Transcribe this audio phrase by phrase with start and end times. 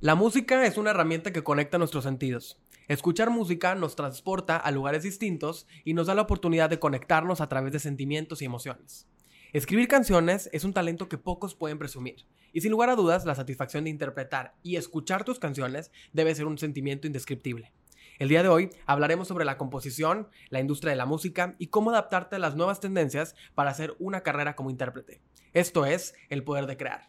[0.00, 2.60] La música es una herramienta que conecta nuestros sentidos.
[2.86, 7.48] Escuchar música nos transporta a lugares distintos y nos da la oportunidad de conectarnos a
[7.48, 9.08] través de sentimientos y emociones.
[9.54, 13.34] Escribir canciones es un talento que pocos pueden presumir, y sin lugar a dudas la
[13.34, 17.72] satisfacción de interpretar y escuchar tus canciones debe ser un sentimiento indescriptible.
[18.18, 21.88] El día de hoy hablaremos sobre la composición, la industria de la música y cómo
[21.88, 25.22] adaptarte a las nuevas tendencias para hacer una carrera como intérprete.
[25.54, 27.08] Esto es el poder de crear.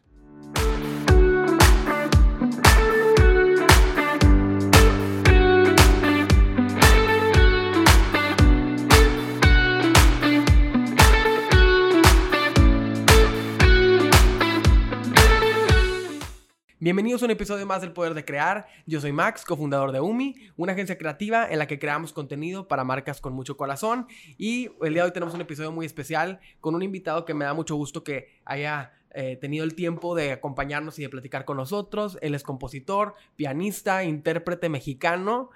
[16.87, 18.65] Bienvenidos a un episodio más del Poder de Crear.
[18.85, 22.85] Yo soy Max, cofundador de UMI, una agencia creativa en la que creamos contenido para
[22.85, 24.07] marcas con mucho corazón.
[24.37, 27.43] Y el día de hoy tenemos un episodio muy especial con un invitado que me
[27.43, 31.57] da mucho gusto que haya eh, tenido el tiempo de acompañarnos y de platicar con
[31.57, 32.17] nosotros.
[32.21, 35.49] Él es compositor, pianista, intérprete mexicano,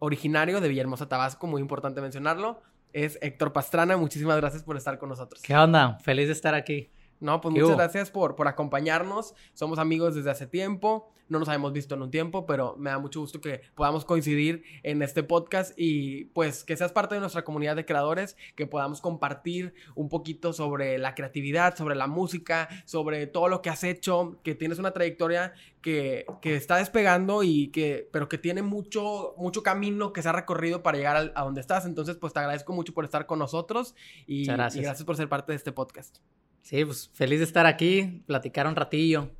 [0.00, 2.62] originario de Villahermosa, Tabasco, muy importante mencionarlo.
[2.92, 3.96] Es Héctor Pastrana.
[3.96, 5.40] Muchísimas gracias por estar con nosotros.
[5.40, 6.00] ¿Qué onda?
[6.00, 6.90] Feliz de estar aquí.
[7.20, 9.34] No, pues muchas gracias por, por acompañarnos.
[9.54, 11.12] Somos amigos desde hace tiempo.
[11.28, 14.62] No nos habíamos visto en un tiempo, pero me da mucho gusto que podamos coincidir
[14.82, 19.02] en este podcast y pues que seas parte de nuestra comunidad de creadores, que podamos
[19.02, 24.38] compartir un poquito sobre la creatividad, sobre la música, sobre todo lo que has hecho,
[24.42, 29.62] que tienes una trayectoria que, que está despegando y que, pero que tiene mucho, mucho
[29.62, 31.84] camino que se ha recorrido para llegar a, donde estás.
[31.84, 33.94] Entonces, pues te agradezco mucho por estar con nosotros
[34.26, 36.20] y gracias por ser parte de este podcast.
[36.68, 39.30] Sí, pues feliz de estar aquí, platicar un ratillo,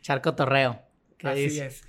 [0.00, 0.80] charco torreo.
[1.22, 1.82] Así es.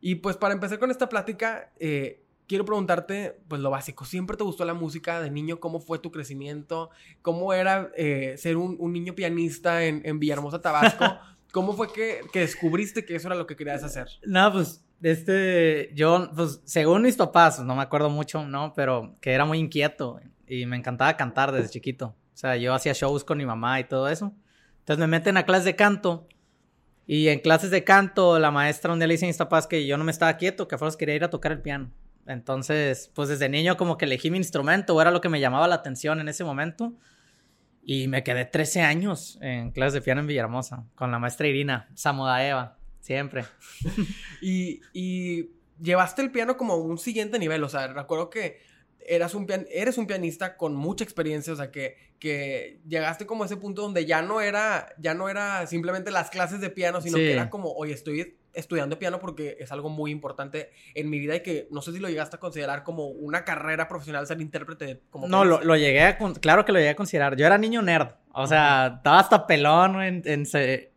[0.00, 4.44] Y pues para empezar con esta plática, eh, quiero preguntarte, pues lo básico, ¿siempre te
[4.44, 5.58] gustó la música de niño?
[5.58, 6.90] ¿Cómo fue tu crecimiento?
[7.22, 11.04] ¿Cómo era eh, ser un, niño pianista en, en Villahermosa, Tabasco?
[11.52, 14.06] ¿Cómo fue que, que, descubriste que eso era lo que querías hacer?
[14.24, 18.74] No, pues, este, yo, pues, según mis papás, no me acuerdo mucho, ¿no?
[18.74, 22.14] Pero que era muy inquieto y me encantaba cantar desde chiquito.
[22.36, 24.34] O sea, yo hacía shows con mi mamá y todo eso.
[24.80, 26.28] Entonces me meten a clases de canto.
[27.06, 29.86] Y en clases de canto, la maestra un día le dice a mis papás que
[29.86, 31.90] yo no me estaba quieto, que a quería ir a tocar el piano.
[32.26, 35.66] Entonces, pues desde niño como que elegí mi instrumento, o era lo que me llamaba
[35.66, 36.92] la atención en ese momento.
[37.82, 41.88] Y me quedé 13 años en clases de piano en Villahermosa, con la maestra Irina,
[41.94, 43.46] Samodaeva, siempre.
[44.42, 48.60] y, y llevaste el piano como un siguiente nivel, o sea, recuerdo que
[49.00, 53.46] eras un eres un pianista con mucha experiencia, o sea, que, que llegaste como a
[53.46, 57.16] ese punto donde ya no era, ya no era simplemente las clases de piano, sino
[57.16, 61.36] que era como, oye, estoy estudiando piano porque es algo muy importante en mi vida
[61.36, 65.02] y que no sé si lo llegaste a considerar como una carrera profesional ser intérprete.
[65.10, 67.36] Como no, lo, lo, llegué a, claro que lo llegué a considerar.
[67.36, 70.22] Yo era niño nerd, o sea, estaba hasta pelón,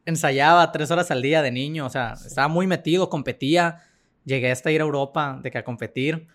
[0.05, 3.83] ensayaba tres horas al día de niño, o sea, estaba muy metido, competía,
[4.25, 6.27] llegué hasta ir a Europa de que a competir.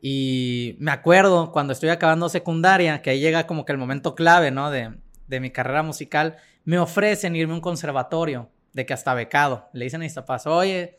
[0.00, 4.50] Y me acuerdo cuando estoy acabando secundaria, que ahí llega como que el momento clave,
[4.50, 4.70] ¿no?
[4.70, 4.94] De,
[5.26, 9.68] de mi carrera musical, me ofrecen irme a un conservatorio, de que hasta becado.
[9.72, 10.98] Le dicen a mis papás, oye,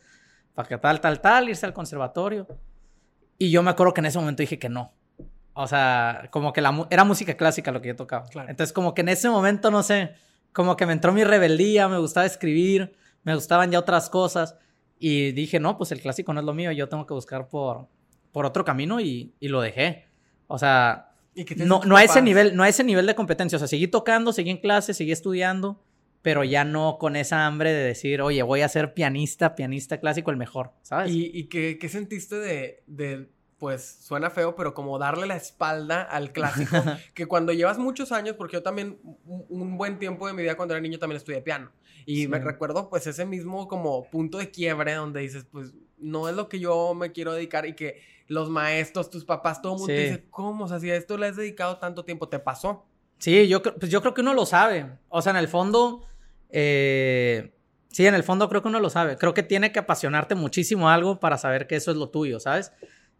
[0.53, 2.47] para que tal, tal, tal, irse al conservatorio.
[3.37, 4.93] Y yo me acuerdo que en ese momento dije que no.
[5.53, 8.25] O sea, como que la, era música clásica lo que yo tocaba.
[8.47, 10.13] Entonces, como que en ese momento, no sé,
[10.51, 14.55] como que me entró mi rebeldía, me gustaba escribir, me gustaban ya otras cosas.
[14.99, 17.87] Y dije, no, pues el clásico no es lo mío, yo tengo que buscar por,
[18.31, 20.05] por otro camino y, lo dejé.
[20.47, 21.11] O sea,
[21.57, 23.57] no, no a ese nivel, no a ese nivel de competencia.
[23.57, 25.81] O sea, seguí tocando, seguí en clase, seguí estudiando,
[26.21, 30.31] pero ya no con esa hambre de decir, oye, voy a ser pianista, pianista clásico,
[30.31, 31.11] el mejor, ¿sabes?
[31.11, 36.01] ¿Y, y qué, qué, sentiste de, de, pues, suena feo, pero como darle la espalda
[36.01, 36.77] al clásico?
[37.13, 40.73] que cuando llevas muchos años, porque yo también, un, buen tiempo de mi vida cuando
[40.73, 41.71] era niño también estudié piano.
[42.05, 46.35] Y me recuerdo, pues, ese mismo como punto de quiebre donde dices, pues, no es
[46.35, 49.93] lo que yo me quiero dedicar y que los maestros, tus papás, todo el mundo
[49.93, 50.65] te dice, ¿cómo?
[50.65, 52.85] O sea, si a esto le has dedicado tanto tiempo, ¿te pasó?
[53.17, 54.85] Sí, yo, pues yo creo que uno lo sabe.
[55.09, 56.05] O sea, en el fondo,
[56.49, 57.51] eh,
[57.89, 59.17] sí, en el fondo creo que uno lo sabe.
[59.17, 62.71] Creo que tiene que apasionarte muchísimo algo para saber que eso es lo tuyo, ¿sabes?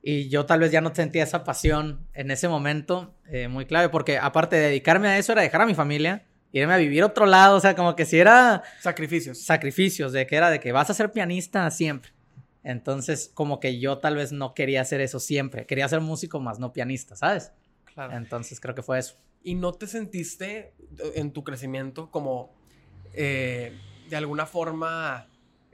[0.02, 3.90] Y yo tal vez ya no sentía esa pasión en ese momento, eh, muy clave,
[3.90, 7.08] porque aparte de dedicarme a eso era dejar a mi familia, irme a vivir a
[7.08, 8.64] otro lado, o sea, como que si era...
[8.80, 9.40] Sacrificios.
[9.40, 12.12] Sacrificios, de que era de que vas a ser pianista siempre.
[12.64, 15.66] Entonces, como que yo tal vez no quería hacer eso siempre.
[15.66, 17.52] Quería ser músico más no pianista, ¿sabes?
[17.86, 18.16] Claro.
[18.16, 19.16] Entonces, creo que fue eso.
[19.44, 20.74] ¿Y no te sentiste
[21.16, 22.54] en tu crecimiento como
[23.14, 23.74] eh,
[24.10, 25.28] de alguna forma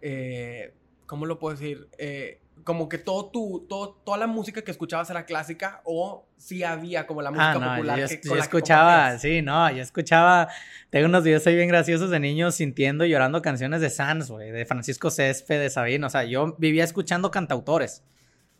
[0.08, 0.74] eh,
[1.06, 1.88] ¿cómo lo puedo decir?
[1.98, 6.63] Eh, como que todo tu, todo, toda la música que escuchabas era clásica o si
[6.63, 9.22] había como la música Ah, no, popular yo, que, yo que escuchaba, compartías?
[9.22, 10.48] sí, no, yo escuchaba,
[10.90, 14.52] tengo unos videos ahí bien graciosos de niños sintiendo y llorando canciones de Sanz, güey,
[14.52, 18.04] de Francisco Césped, de Sabino, o sea, yo vivía escuchando cantautores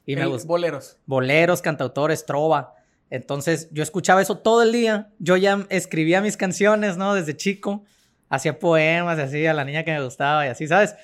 [0.06, 0.98] y me gustó, Boleros.
[1.08, 2.76] boleros, cantautores, trova,
[3.10, 7.14] entonces yo escuchaba eso todo el día, yo ya escribía mis canciones, ¿no?
[7.16, 7.84] Desde chico,
[8.30, 10.96] hacía poemas y así a la niña que me gustaba y así, ¿sabes?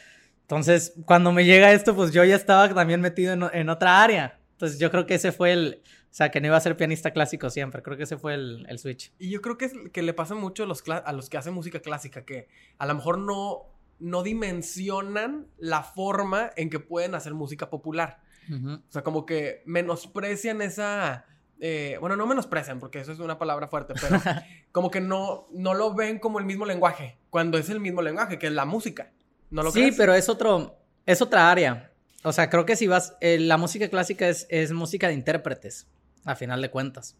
[0.51, 4.37] Entonces, cuando me llega esto, pues yo ya estaba también metido en, en otra área.
[4.51, 7.11] Entonces, yo creo que ese fue el, o sea, que no iba a ser pianista
[7.11, 9.13] clásico siempre, creo que ese fue el, el switch.
[9.17, 11.53] Y yo creo que, es, que le pasa mucho a los, a los que hacen
[11.53, 13.61] música clásica, que a lo mejor no,
[13.99, 18.19] no dimensionan la forma en que pueden hacer música popular.
[18.51, 21.25] O sea, como que menosprecian esa...
[21.61, 24.19] eh, bueno, no menosprecian, porque eso es una palabra fuerte, pero
[24.73, 28.37] como que no, no lo ven como el mismo lenguaje, cuando es el mismo lenguaje,
[28.37, 29.13] que es la música.
[29.51, 29.95] ¿No lo sí, crees?
[29.97, 31.91] pero es otro, es otra área.
[32.23, 35.87] O sea, creo que si vas, eh, la música clásica es, es música de intérpretes,
[36.25, 37.17] a final de cuentas.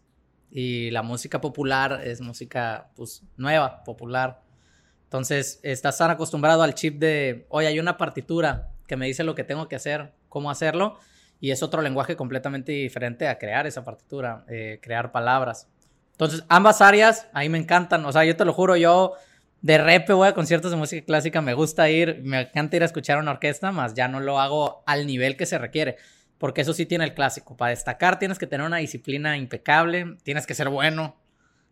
[0.50, 4.42] Y la música popular es música, pues, nueva, popular.
[5.04, 9.34] Entonces, estás tan acostumbrado al chip de, oye, hay una partitura que me dice lo
[9.34, 10.98] que tengo que hacer, cómo hacerlo,
[11.40, 15.68] y es otro lenguaje completamente diferente a crear esa partitura, eh, crear palabras.
[16.12, 18.04] Entonces, ambas áreas, ahí me encantan.
[18.04, 19.14] O sea, yo te lo juro, yo
[19.62, 22.86] de repente voy a conciertos de música clásica, me gusta ir, me encanta ir a
[22.86, 25.96] escuchar una orquesta, más ya no lo hago al nivel que se requiere.
[26.38, 27.56] Porque eso sí tiene el clásico.
[27.56, 31.16] Para destacar tienes que tener una disciplina impecable, tienes que ser bueno.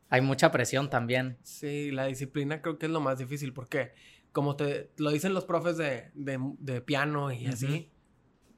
[0.08, 1.36] Hay mucha presión también.
[1.42, 3.92] Sí, la disciplina creo que es lo más difícil, porque
[4.32, 7.90] como te lo dicen los profes de, de- de piano y así,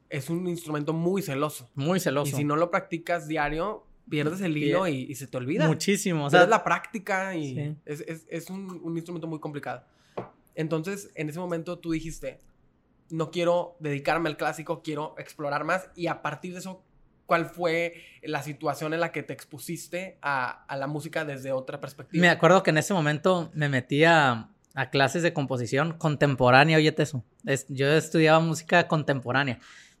[0.09, 1.71] es un instrumento muy celoso.
[1.73, 2.37] Muy Y celoso.
[2.37, 5.67] si no lo practicas diario, pierdes el hilo y, y se te olvida.
[5.67, 6.25] Muchísimo.
[6.25, 7.75] O sea, es la práctica y Sí.
[7.85, 9.83] es, es- es un, un instrumento muy complicado.
[10.55, 12.39] Entonces, en ese momento tú dijiste,
[13.09, 15.89] no quiero dedicarme al clásico, quiero explorar más.
[15.95, 16.83] Y a partir de eso,
[17.25, 21.79] ¿cuál fue la situación en la que te expusiste a, a la música desde otra
[21.81, 22.21] perspectiva?
[22.21, 27.03] me acuerdo que en ese momento me metí a, a clases de composición contemporánea, óyete
[27.03, 27.23] eso.
[27.45, 29.59] Es- yo estudiaba música contemporánea.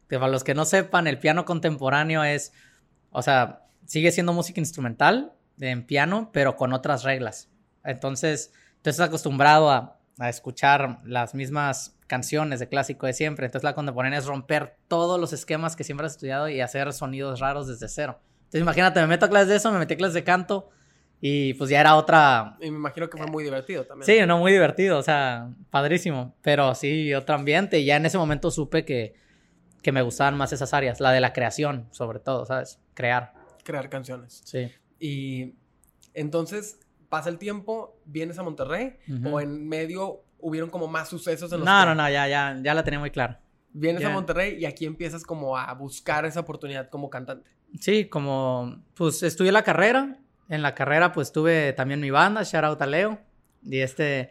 [0.09, 2.53] Que para los que no sepan, el piano contemporáneo es,
[3.09, 7.49] o sea, sigue siendo música instrumental en piano, pero con otras reglas.
[7.83, 13.45] Entonces, tú estás acostumbrado a, a escuchar las mismas canciones de clásico de siempre.
[13.45, 17.39] Entonces, la contemporánea es romper todos los esquemas que siempre has estudiado y hacer sonidos
[17.39, 18.19] raros desde cero.
[18.39, 20.69] Entonces, imagínate, me meto a clases de eso, me metí a clases de canto
[21.25, 24.05] y pues ya era otra, Y me imagino que fue muy divertido también.
[24.05, 26.35] Sí, no, muy divertido, o sea, padrísimo.
[26.41, 27.79] Pero sí, otro ambiente.
[27.79, 29.15] Y ya en ese momento supe que,
[29.81, 32.79] que me gustaban más esas áreas, la de la creación, sobre todo, ¿sabes?
[32.93, 33.33] Crear.
[33.63, 34.41] Crear canciones.
[34.45, 34.71] Sí.
[34.99, 35.55] Y
[36.13, 36.79] entonces
[37.09, 39.29] pasa el tiempo, vienes a Monterrey Ujú.
[39.35, 42.59] o en medio hubieron como más sucesos en los No, que no, no, ya, ya,
[42.61, 43.39] ya la tenía muy clara.
[43.71, 44.13] vienes a Ya.
[44.13, 47.49] Monterrey y aquí empiezas como a buscar esa oportunidad como cantante.
[47.79, 50.19] Sí, como, pues estudié la carrera.
[50.49, 53.19] En la carrera, pues tuve también mi banda, Shout Out a Leo.
[53.63, 54.29] Y este,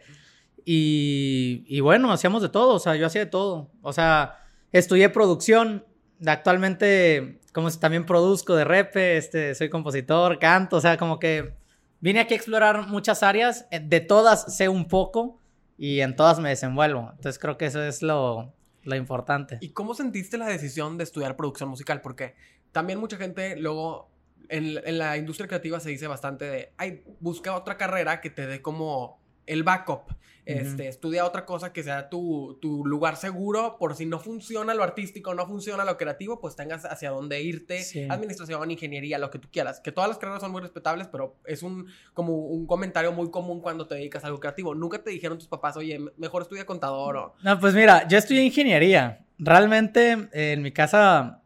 [0.63, 3.71] y, y bueno, hacíamos de todo, o sea, yo hacía de todo.
[3.81, 4.37] O sea,
[4.71, 5.83] estudié producción.
[6.25, 11.53] Actualmente, como si también produzco de repe, este, soy compositor, canto, o sea, como que
[12.01, 13.67] vine aquí a explorar muchas áreas.
[13.71, 15.39] eh, De todas sé un poco
[15.77, 17.09] y en todas me desenvuelvo.
[17.15, 18.53] Entonces creo que eso es lo,
[18.83, 19.57] lo importante.
[19.61, 22.01] ¿Y cómo sentiste la decisión de estudiar producción musical?
[22.01, 22.35] Porque
[22.71, 24.09] también mucha gente luego
[24.49, 28.45] en, en la industria creativa se dice bastante de, ay, busca otra carrera que te
[28.47, 30.13] dé como el backup.
[30.45, 34.83] Este, estudia otra cosa que sea tu, tu lugar seguro por si no funciona lo
[34.83, 38.05] artístico, no funciona lo creativo, pues tengas hacia dónde irte, Sí.
[38.09, 39.79] administración, ingeniería, lo que tú quieras.
[39.79, 43.61] Que todas las carreras son muy respetables, pero es un como un comentario muy común
[43.61, 44.75] cuando te dedicas a algo creativo.
[44.75, 47.35] Nunca te dijeron tus papás, oye, mejor estudia contador o...
[47.41, 49.25] No, pues mira, yo estudié ingeniería.
[49.37, 51.39] Realmente eh, en mi casa,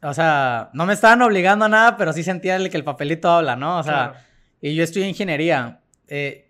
[0.00, 3.28] o sea, no me estaban obligando a nada, pero sí sentía el- que el papelito
[3.30, 3.80] habla, ¿no?
[3.80, 4.14] O sea, Claro.
[4.60, 5.80] y yo estudié ingeniería.
[6.06, 6.43] Eh,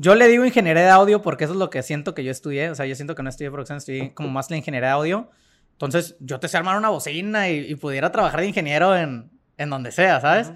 [0.00, 2.70] yo le digo ingeniería de audio porque eso es lo que siento que yo estudié.
[2.70, 5.30] O sea, yo siento que no estudié producción, estudié como más la ingeniería de audio.
[5.72, 9.68] Entonces, yo te sé armar una bocina y, y pudiera trabajar de ingeniero en, en
[9.68, 10.52] donde sea, ¿sabes?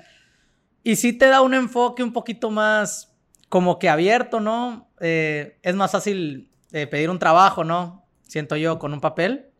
[0.83, 3.15] Y sí te da un enfoque un poquito más
[3.51, 4.89] como que abierto, ¿no?
[5.01, 8.07] Eh, es más fácil eh, pedir un trabajo, ¿no?
[8.23, 9.51] Siento yo con un papel.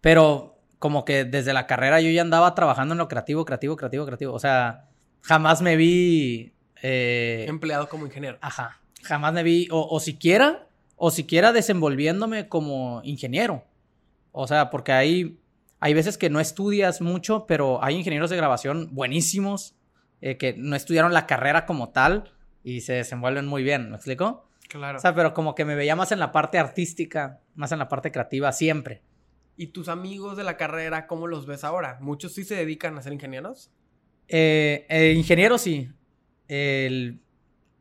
[0.00, 4.06] Pero como que desde la carrera yo ya andaba trabajando en lo creativo, creativo, creativo,
[4.06, 4.32] creativo.
[4.34, 4.88] O sea,
[5.20, 6.53] jamás me vi...
[6.86, 8.36] eh, Empleado como ingeniero.
[8.42, 8.80] Ajá.
[9.02, 13.64] Jamás me vi, o, o siquiera, o siquiera desenvolviéndome como ingeniero.
[14.32, 15.38] O sea, porque hay,
[15.80, 19.74] hay veces que no estudias mucho, pero hay ingenieros de grabación buenísimos
[20.20, 24.48] eh, que no estudiaron la carrera como tal y se desenvuelven muy bien, ¿me explico?
[24.68, 24.98] Claro.
[24.98, 27.88] O sea, pero como que me veía más en la parte artística, más en la
[27.88, 29.02] parte creativa siempre.
[29.56, 31.98] ¿Y tus amigos de la carrera, cómo los ves ahora?
[32.00, 33.70] ¿Muchos sí se dedican a ser ingenieros?
[34.28, 35.90] Eh, eh, ingenieros sí.
[36.48, 37.20] El,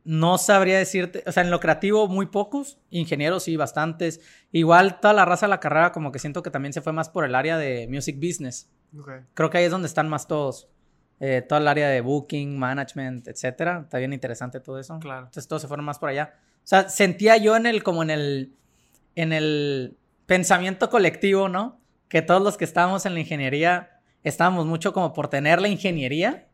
[0.06, 4.22] no sabría decirte, o sea, en lo creativo muy pocos, ingenieros sí, bastantes.
[4.52, 7.10] Igual toda la raza de la carrera como que siento que también se fue más
[7.10, 8.70] por el área de music business.
[9.34, 10.68] Creo que ahí es donde están más todos.
[11.20, 13.82] Eh, toda el área de booking, management, etcétera.
[13.84, 15.00] Está bien interesante todo eso.
[15.00, 15.28] Claro.
[15.28, 16.34] Entonces todos se fueron más por allá.
[16.58, 18.54] O sea, sentía yo en el, como en el,
[19.16, 21.80] en el pensamiento colectivo, ¿no?
[22.10, 26.48] Que todos los que estábamos en la ingeniería estábamos mucho como por tener la ingeniería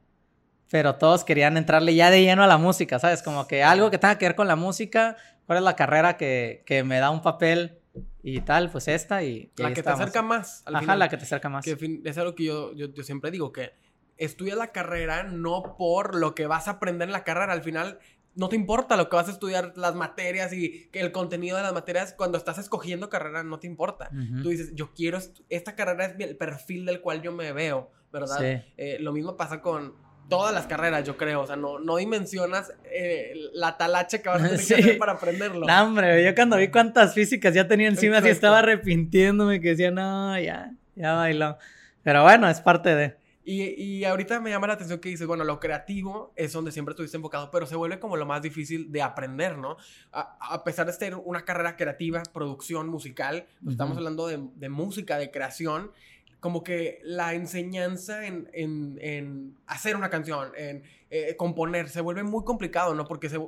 [0.70, 3.24] pero todos querían entrarle ya de lleno a la música, ¿sabes?
[3.24, 6.64] Como que algo que tenga que ver con la música, cuál es la carrera que,
[6.66, 7.80] que me da un papel
[8.22, 9.52] y tal, pues esta y...
[9.58, 10.64] la que te acerca más.
[10.66, 11.66] Ajá, la que te acerca más.
[11.66, 13.74] Que es algo que yo, yo, yo siempre digo, que
[14.18, 18.00] estudia la carrera no por lo que vas a aprender en la carrera, al final
[18.36, 21.64] no te importa lo que vas a estudiar, las materias y que el contenido de
[21.64, 24.10] las materias, cuando estás escogiendo carrera, no te importa.
[24.44, 28.38] Tú dices, yo quiero, esta carrera es el perfil del cual yo me veo, ¿verdad?
[28.38, 28.74] Sí.
[28.78, 29.96] Eh, lo mismo pasa con,
[30.30, 31.42] todas las carreras, yo creo.
[31.42, 35.14] O sea, no, no dimensionas eh, la talacha que vas a tener que hacer para
[35.14, 35.66] aprenderlo.
[35.66, 39.92] No, hombre, yo cuando vi cuántas físicas ya tenía encima, sí estaba arrepintiéndome, que decía,
[39.92, 41.58] no, ya, ya bailó.
[42.04, 43.16] Pero bueno, es parte de.
[43.44, 46.92] Y, y, ahorita me llama la atención que dices, bueno, lo creativo es donde siempre
[46.92, 49.76] estuviste enfocado, pero se vuelve como lo más difícil de aprender, ¿no?
[50.12, 54.70] A, a pesar de ser una carrera creativa, producción musical, pues estamos hablando de, de
[54.70, 55.92] música, de creación,
[56.40, 62.96] como que la enseñanza en, hacer una canción, en eh, componer, se vuelve muy complicado,
[62.96, 63.06] ¿no?
[63.06, 63.40] Porque se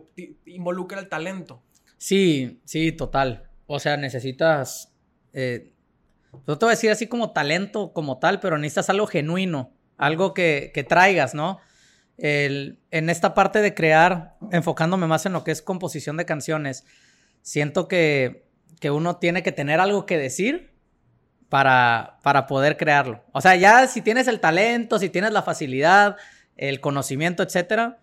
[0.45, 1.61] involucra el talento.
[1.97, 3.49] Sí, sí, total.
[3.67, 4.91] O sea, necesitas...
[5.33, 5.73] Eh,
[6.47, 10.33] no te voy a decir así como talento como tal, pero necesitas algo genuino, algo
[10.33, 11.59] que, traigas, ¿no?
[12.17, 16.85] en esta parte de crear, enfocándome más en lo que es composición de canciones,
[17.41, 18.45] siento que,
[18.79, 20.70] que uno tiene que tener algo que decir
[21.51, 23.21] para, para poder crearlo.
[23.33, 26.15] O sea, ya si tienes el talento, si tienes la facilidad,
[26.55, 27.99] el conocimiento, etcétera,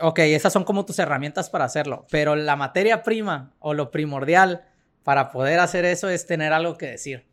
[0.00, 2.06] ok, esas son como tus herramientas para hacerlo.
[2.10, 4.64] Pero la materia prima o lo primordial
[5.04, 7.26] para poder hacer eso es tener algo que decir.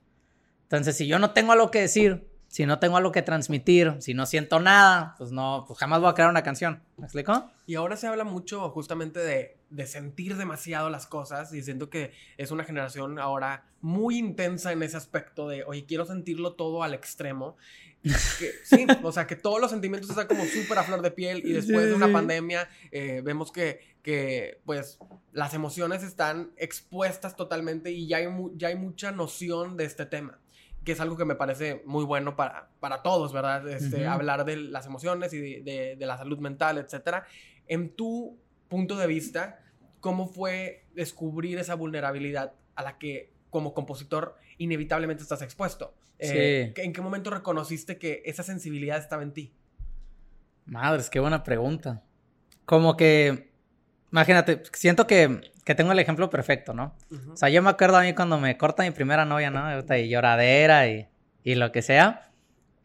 [0.64, 4.14] Entonces, si yo no tengo algo que decir, si no tengo algo que transmitir, si
[4.14, 6.84] no siento nada, pues no, pues jamás voy a crear una canción.
[6.98, 7.50] ¿Me explico?
[7.66, 12.14] Y ahora se habla mucho justamente de, de sentir demasiado las cosas y siento que
[12.38, 16.94] es una generación ahora muy intensa en ese aspecto de, oye, quiero sentirlo todo al
[16.94, 17.58] extremo.
[18.64, 21.54] sí, o sea, que todos los sentimientos están como súper a flor de piel y
[21.54, 25.00] después de una pandemia eh, vemos que, que, pues,
[25.34, 30.40] las emociones están expuestas totalmente y ya hay, ya hay mucha noción de este tema
[30.84, 33.68] que es algo que me parece muy bueno para, para todos, ¿verdad?
[33.68, 37.24] Este, Hablar de las emociones y de, de, la salud mental, etc.
[37.68, 38.38] En tu
[38.70, 39.65] punto de vista,
[40.06, 45.96] ¿cómo fue descubrir esa vulnerabilidad a la que como compositor inevitablemente estás expuesto?
[46.20, 49.52] Eh, ¿En qué momento reconociste que esa sensibilidad estaba en ti?
[50.68, 52.04] Madres, qué buena pregunta.
[52.66, 53.50] Como que,
[54.12, 56.96] imagínate, siento que que tengo el ejemplo perfecto, ¿no?
[57.34, 59.68] O sea, yo me acuerdo a mí cuando me corta mi primera novia, ¿no?
[59.98, 61.08] Y lloradera y,
[61.44, 62.30] y lo que sea.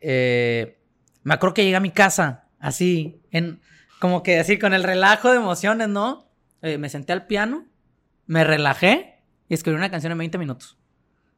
[0.00, 0.78] Eh,
[1.22, 3.60] me acuerdo que llegué a mi casa, así, en,
[4.00, 6.29] como que así, con el relajo de emociones, ¿no?
[6.62, 7.66] Eh, me senté al piano,
[8.26, 10.78] me relajé y escribí una canción en 20 minutos.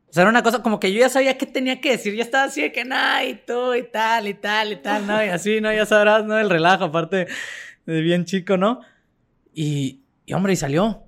[0.09, 2.15] O sea, era una cosa como que yo ya sabía qué tenía que decir.
[2.15, 5.25] Ya estaba así de que, nada, y tú, y tal, y tal, y tal, ¿no?
[5.25, 5.73] Y así, ¿no?
[5.73, 6.39] Ya sabrás, ¿no?
[6.39, 7.29] El relajo, aparte
[7.87, 8.81] de bien chico, ¿no?
[9.55, 11.05] Y, y hombre, y salió.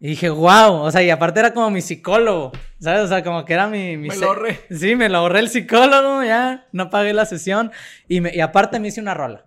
[0.00, 3.02] Y dije, wow, o sea, y aparte era como mi psicólogo, ¿sabes?
[3.02, 3.96] O sea, como que era mi...
[3.96, 4.60] me lo ahorré.
[4.70, 7.70] Sí, me lo ahorré el psicólogo, ya, no pagué la sesión.
[8.08, 9.44] Y, me, y aparte me hice una rola.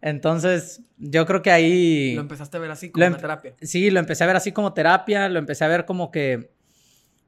[0.00, 2.14] Entonces, yo creo que ahí...
[2.14, 3.54] Lo empezaste a ver así como una terapia.
[3.62, 6.54] Sí, lo empecé a ver así como terapia, lo empecé a ver como que...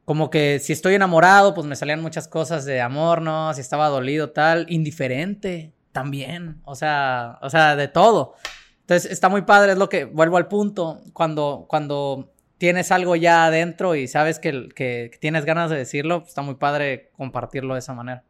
[0.05, 3.53] Como que si estoy enamorado, pues me salían muchas cosas de amor, ¿no?
[3.53, 4.65] Si estaba dolido, tal.
[4.71, 6.63] Indiferente, también.
[6.65, 8.35] O sea, o sea, de todo.
[8.89, 13.45] Entonces está muy padre, es lo que vuelvo al punto, cuando, cuando tienes algo ya
[13.45, 17.81] adentro y sabes que, que, tienes ganas de decirlo, pues, está muy padre compartirlo de
[17.81, 18.25] esa manera.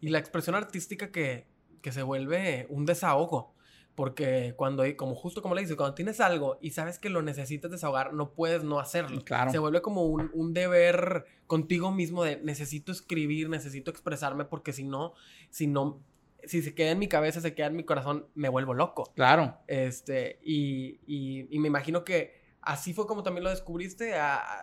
[0.00, 1.46] Y la expresión artística que,
[1.80, 3.53] que se vuelve un desahogo.
[3.94, 7.70] Porque cuando, como justo como le dices, cuando tienes algo y sabes que lo necesitas
[7.70, 9.22] desahogar, no puedes no hacerlo.
[9.24, 9.52] Claro.
[9.52, 14.82] Se vuelve como un, un, deber contigo mismo de necesito escribir, necesito expresarme, porque si
[14.82, 15.14] no,
[15.50, 16.02] si no
[16.46, 19.12] si se queda en mi cabeza, se queda en mi corazón, me vuelvo loco.
[19.14, 19.58] Claro.
[19.66, 24.14] Este, y, y, me imagino que así fue como también lo descubriste,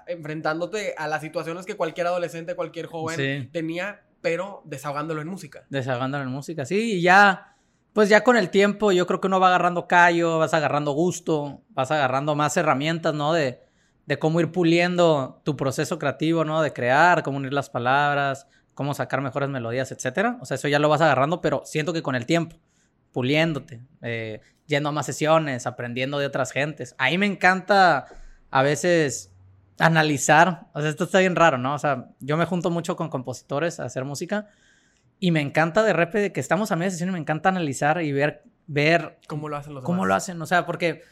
[0.07, 5.65] enfrentándote a las situaciones que cualquier adolescente, cualquier joven tenía, pero desahogándolo en música.
[5.69, 7.50] Desahogándolo en música, sí, y ya,
[7.93, 11.61] pues ya con el tiempo yo creo que uno va agarrando callo, vas agarrando gusto,
[11.69, 13.33] vas agarrando más herramientas, ¿no?
[13.33, 13.59] De,
[14.05, 16.61] de cómo ir puliendo tu proceso creativo, ¿no?
[16.61, 20.37] De crear, cómo unir las palabras, cómo sacar mejores melodías, etcétera.
[20.41, 22.57] O sea, eso ya lo vas agarrando, pero siento que con el tiempo,
[23.11, 26.95] puliéndote, eh, yendo a más sesiones, aprendiendo de otras gentes.
[26.97, 28.05] Ahí me encanta
[28.49, 29.33] a veces
[29.79, 31.73] analizar, o sea, esto está bien raro, ¿no?
[31.73, 34.47] O sea, yo me junto mucho con compositores a hacer música
[35.21, 38.11] y me encanta de repente que estamos a media sesión y me encanta analizar y
[38.11, 40.07] ver, ver cómo lo hacen los cómo demás.
[40.07, 41.03] lo hacen, o sea, porque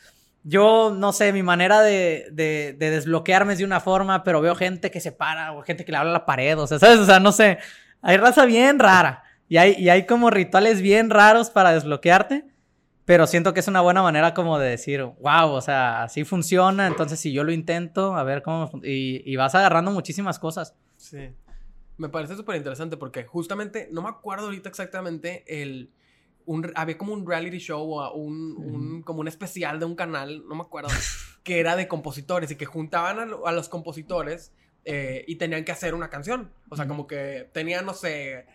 [0.43, 4.55] yo, no sé, mi manera de, de, de, desbloquearme es de una forma, pero veo
[4.55, 6.97] gente que se para o gente que le habla a la pared, o sea, ¿sabes?
[6.97, 7.59] O sea, no sé,
[8.01, 12.45] hay raza bien rara y hay, y hay como rituales bien raros para desbloquearte,
[13.05, 16.87] pero siento que es una buena manera como de decir, wow, o sea, así funciona,
[16.87, 18.71] entonces si yo lo intento, a ver cómo...
[18.83, 20.75] Y, y vas agarrando muchísimas cosas.
[20.97, 21.29] Sí.
[21.99, 25.91] Me parece súper interesante porque justamente, no me acuerdo ahorita exactamente el
[26.45, 30.43] un, había como un reality show o un, un, como un especial de un canal,
[30.47, 30.89] no me acuerdo,
[31.43, 34.51] que era de compositores y que juntaban a, a los compositores
[34.85, 36.51] eh, y tenían que hacer una canción.
[36.69, 38.47] O sea, como que tenían, no sé,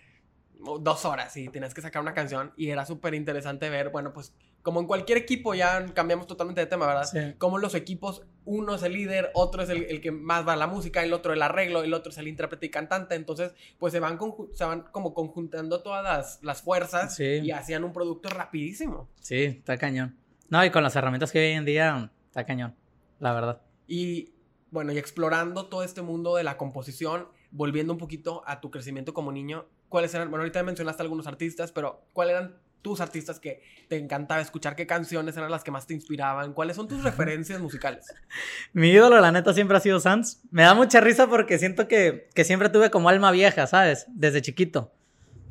[0.81, 4.35] dos horas y tenías que sacar una canción y era súper interesante ver, bueno, pues
[4.63, 7.05] como en cualquier equipo ya cambiamos totalmente de tema, ¿verdad?
[7.05, 7.35] Sí.
[7.39, 10.57] Como los equipos, uno es el líder, otro es el, el, que más va a
[10.57, 13.93] la música, el otro el arreglo, el otro es el intérprete y cantante, entonces pues
[13.93, 14.19] se van,
[14.55, 17.41] se van como conjuntando todas las, las fuerzas Sí.
[17.43, 19.09] y hacían un producto rapidísimo.
[19.21, 20.17] Sí, está cañón.
[20.49, 22.75] No, y con las herramientas que hay hoy en día, está cañón,
[23.19, 23.61] la verdad.
[23.87, 24.33] Y
[24.71, 29.15] bueno, y explorando todo este mundo de la composición, volviendo un poquito a tu crecimiento
[29.15, 30.29] como niño, ¿cuáles eran?
[30.29, 34.75] Bueno, ahorita mencionaste algunos artistas, pero ¿cuáles eran tus artistas que te encantaba escuchar?
[34.75, 36.53] ¿Qué canciones eran las que más te inspiraban?
[36.53, 38.13] ¿Cuáles son tus referencias musicales?
[38.73, 40.43] Mi ídolo, la neta, siempre ha sido Sans.
[40.51, 44.07] Me da mucha risa porque siento que, que siempre tuve como alma vieja, ¿sabes?
[44.09, 44.91] Desde chiquito.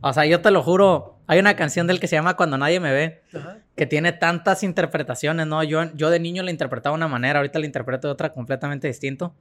[0.02, 2.82] O sea, yo te lo juro, hay una canción del que se llama Cuando nadie
[2.82, 3.60] me ve, Ajá.
[3.78, 5.64] que tiene tantas interpretaciones, ¿no?
[5.64, 8.90] Yo, yo de niño la interpretaba de una manera, ahorita la interpreto de otra completamente
[8.90, 9.34] distinto.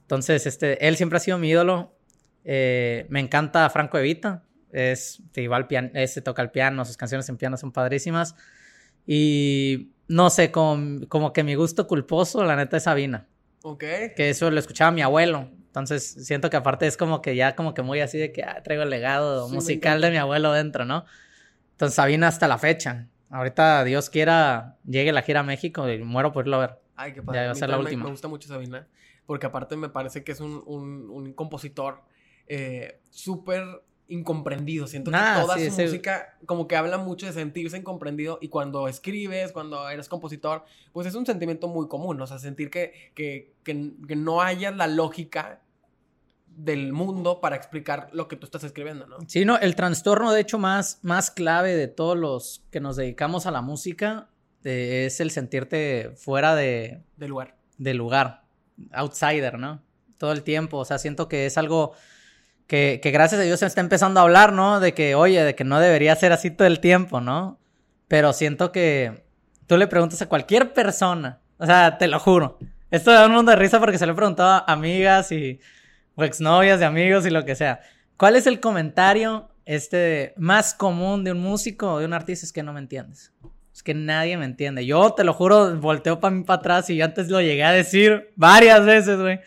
[0.00, 1.92] Entonces, este, él siempre ha sido mi ídolo.
[2.44, 4.44] Eh, me encanta Franco Evita.
[4.72, 5.20] Es,
[5.50, 8.36] va al piano, ese toca el piano, sus canciones en piano son padrísimas.
[9.06, 13.26] Y no sé, como, como que mi gusto culposo, la neta, es Sabina.
[13.62, 13.80] Ok.
[14.16, 15.48] Que eso lo escuchaba mi abuelo.
[15.66, 18.62] Entonces, siento que aparte es como que ya como que muy así de que ah,
[18.62, 21.04] traigo el legado Sí, musical de mi abuelo dentro, ¿no?
[21.72, 23.08] Entonces, Sabina hasta la fecha.
[23.30, 26.78] Ahorita, Dios quiera, llegue la gira a México y muero por irlo a ver.
[26.96, 27.46] Ay, qué Ya padre.
[27.46, 28.04] va a ser la también me- última.
[28.04, 28.86] Me gusta mucho Sabina,
[29.26, 32.02] porque aparte me parece que es un, un, un compositor
[32.50, 33.62] eh, súper
[34.08, 34.88] incomprendido.
[34.88, 38.48] Siento Nah, que toda sí, su música como que habla mucho de sentirse incomprendido y
[38.48, 43.12] cuando escribes, cuando eres compositor, pues es un sentimiento muy común, o sea, sentir que,
[43.14, 45.62] que, que, que no haya la lógica
[46.48, 49.18] del mundo para explicar lo que tú estás escribiendo, ¿no?
[49.28, 53.46] Sí, no, el trastorno, de hecho, más, más clave de todos los que nos dedicamos
[53.46, 54.28] a la música
[54.64, 57.56] eh, es el sentirte fuera de, Del lugar.
[57.78, 58.42] del lugar,
[58.90, 59.80] outsider, ¿no?
[60.18, 61.92] Todo el tiempo, o sea, siento que es algo
[62.70, 64.78] que, que gracias a Dios se está empezando a hablar, ¿no?
[64.78, 67.58] De que, oye, de que no debería ser así todo el tiempo, ¿no?
[68.06, 69.24] Pero siento que
[69.66, 72.58] tú le preguntas a cualquier persona, o sea, te lo juro.
[72.92, 75.58] Esto da un mundo de risa porque se lo he preguntado a amigas y
[76.14, 77.80] o exnovias de amigos y lo que sea.
[78.16, 82.46] ¿Cuál es el comentario este más común de un músico o de un artista?
[82.46, 83.32] Es que no me entiendes.
[83.74, 84.86] Es que nadie me entiende.
[84.86, 87.72] Yo te lo juro, volteo para mí para atrás y yo antes lo llegué a
[87.72, 89.40] decir varias veces, güey.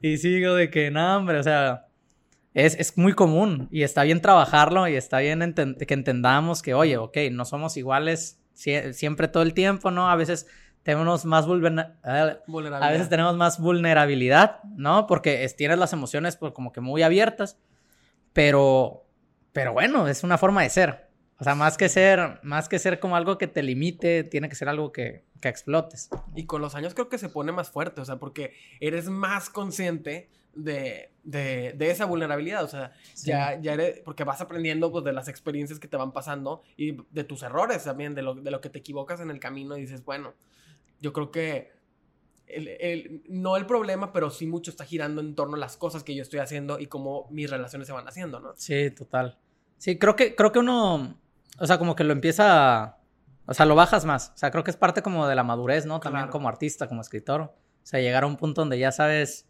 [0.00, 1.88] Y sigo de que no, hombre, o sea,
[2.54, 6.74] es, es muy común y está bien trabajarlo y está bien enten- que entendamos que,
[6.74, 10.10] oye, ok, no somos iguales sie- siempre todo el tiempo, ¿no?
[10.10, 10.46] A veces
[10.82, 11.98] tenemos más vulnerabilidad.
[12.04, 12.92] A Vulnerabilidad.
[12.92, 15.06] veces tenemos más vulnerabilidad, ¿no?
[15.06, 17.58] Porque es- tienes las emociones pues, como que muy abiertas,
[18.32, 19.06] pero,
[19.52, 21.08] pero bueno, es una forma de ser.
[21.38, 24.54] O sea, más que ser, más que ser como algo que te limite, tiene que
[24.54, 26.10] ser algo que, que explotes.
[26.34, 29.48] Y con los años creo que se pone más fuerte, o sea, porque eres más
[29.48, 33.28] consciente de, de, de esa vulnerabilidad, o sea, Sí.
[33.28, 36.96] ya, ya eres, porque vas aprendiendo pues, de las experiencias que te van pasando y
[37.10, 39.82] de tus errores también, de lo, de lo que te equivocas en el camino y
[39.82, 40.34] dices, bueno,
[41.00, 41.72] yo creo que
[42.46, 46.02] el, el- no el problema, pero sí mucho está girando en torno a las cosas
[46.02, 48.52] que yo estoy haciendo y cómo mis relaciones se van haciendo, ¿no?
[48.56, 49.38] Sí, total.
[49.78, 51.16] Sí, creo que, creo que uno,
[51.58, 52.98] o sea, como que lo empieza, a-
[53.46, 54.32] o sea, lo bajas más.
[54.34, 56.00] O sea, creo que es parte como de la madurez, ¿no?
[56.00, 56.32] También Claro.
[56.32, 57.40] como artista, como escritor.
[57.42, 59.46] O sea, llegar a un punto donde ya sabes,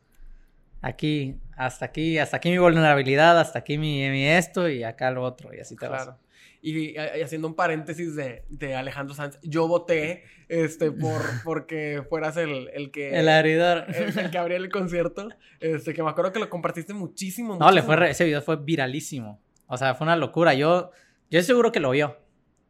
[0.80, 5.22] aquí, hasta aquí, hasta aquí mi vulnerabilidad, hasta aquí mi, mi esto y acá lo
[5.22, 6.04] otro y así te vas.
[6.04, 6.18] Claro.
[6.62, 12.36] Y, y haciendo un paréntesis de, de Alejandro Sanz, yo voté este, por, porque fueras
[12.36, 13.18] el, el que...
[13.18, 13.86] El heredor.
[13.88, 15.28] el, el que abría el concierto,
[15.60, 17.56] este, que me acuerdo que lo compartiste muchísimo.
[17.58, 19.40] No, le fue, re- ese video fue viralísimo.
[19.68, 20.52] O sea, fue una locura.
[20.52, 20.90] Yo,
[21.30, 22.18] yo seguro que lo vio.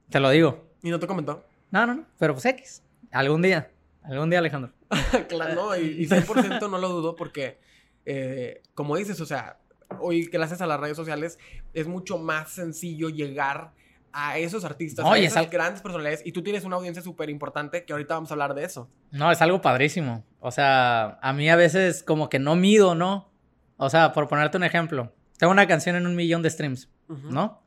[0.09, 0.69] Te lo digo.
[0.85, 1.45] Y no te comentó.
[1.73, 2.07] No, no, no.
[2.19, 2.83] Pero pues X.
[3.11, 3.71] Algún día.
[4.05, 4.73] Algún día, Alejandro.
[5.29, 7.59] claro, no, y, y 100% no lo dudo porque,
[8.07, 9.59] eh, como dices, o sea,
[10.01, 11.39] hoy gracias a las redes sociales
[11.75, 13.73] es mucho más sencillo llegar
[14.13, 17.31] a esos artistas, No, a esas al- grandes personalidades y tú tienes una audiencia súper
[17.31, 18.89] importante que ahorita vamos a hablar de eso.
[19.13, 20.25] No, es algo padrísimo.
[20.41, 23.31] O sea, a mí a veces como que no mido, ¿no?
[23.77, 26.89] O sea, por ponerte un ejemplo, tengo una canción en un millón de streams.
[27.09, 27.63] ¿no?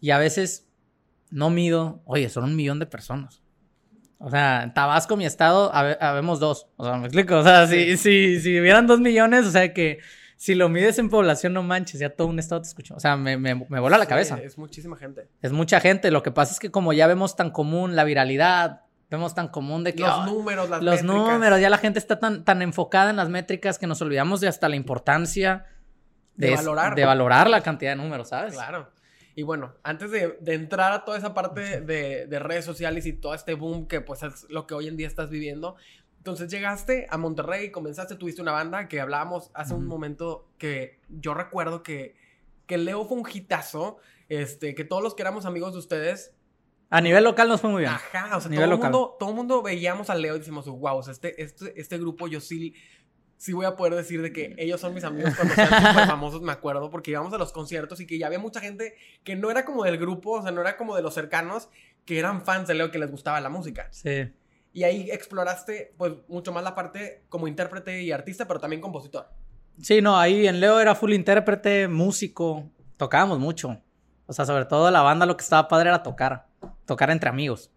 [0.00, 0.68] Y a veces
[1.30, 3.42] no mido, oye, son un millón de personas.
[4.22, 6.66] O sea, en Tabasco, mi estado, habe- habemos dos.
[6.76, 7.38] O sea, me explico.
[7.38, 9.98] O sea, si, si, si hubieran dos millones, o sea, que
[10.36, 12.94] si lo mides en población, no manches, ya todo un estado te escuchó.
[12.94, 14.38] O sea, me, me, me vuela la cabeza.
[14.42, 15.26] Es muchísima gente.
[15.40, 16.10] Es mucha gente.
[16.10, 19.84] Lo que pasa es que como ya vemos tan común la viralidad, vemos tan común
[19.84, 20.02] de que...
[20.02, 21.32] Los "Ah, números, las los métricas.
[21.32, 24.48] números, ya la gente está tan, tan enfocada en las métricas que nos olvidamos de
[24.48, 25.64] hasta la importancia
[26.36, 26.94] De valorar.
[26.94, 28.52] de valorar la cantidad de números, ¿sabes?
[28.54, 28.90] Claro.
[29.40, 33.14] Y bueno, antes de, de entrar a toda esa parte de, de redes sociales y
[33.14, 35.76] todo este boom que pues es lo que hoy en día estás viviendo,
[36.18, 41.32] entonces llegaste a Monterrey, comenzaste, tuviste una banda que hablábamos hace un momento que yo
[41.32, 42.16] recuerdo que,
[42.66, 43.96] que Leo fue un hitazo,
[44.28, 46.34] este, que todos los que éramos amigos de ustedes,
[46.90, 47.92] A nivel local nos fue muy bien.
[47.94, 48.90] ajá, o sea, todo Nivel el, local.
[48.92, 51.96] mundo, todo el mundo veíamos a Leo y decimos, wow, o sea, este, este, este
[51.96, 52.74] grupo yo sí,
[53.40, 56.42] sí voy a poder decir de que ellos son mis amigos cuando sean súper famosos,
[56.42, 59.50] me acuerdo, porque íbamos a los conciertos y que ya había mucha gente que no
[59.50, 61.70] era como del grupo, o sea, no era como de los cercanos,
[62.04, 63.88] que eran fans de Leo, que les gustaba la música.
[63.92, 64.30] Sí.
[64.74, 69.30] Y ahí exploraste, pues, mucho más la parte como intérprete y artista, pero también compositor.
[69.80, 73.80] Sí, no, ahí en Leo era full intérprete, músico, tocábamos mucho.
[74.26, 76.46] O sea, sobre todo la banda lo que estaba padre era tocar,
[76.84, 77.70] tocar entre amigos.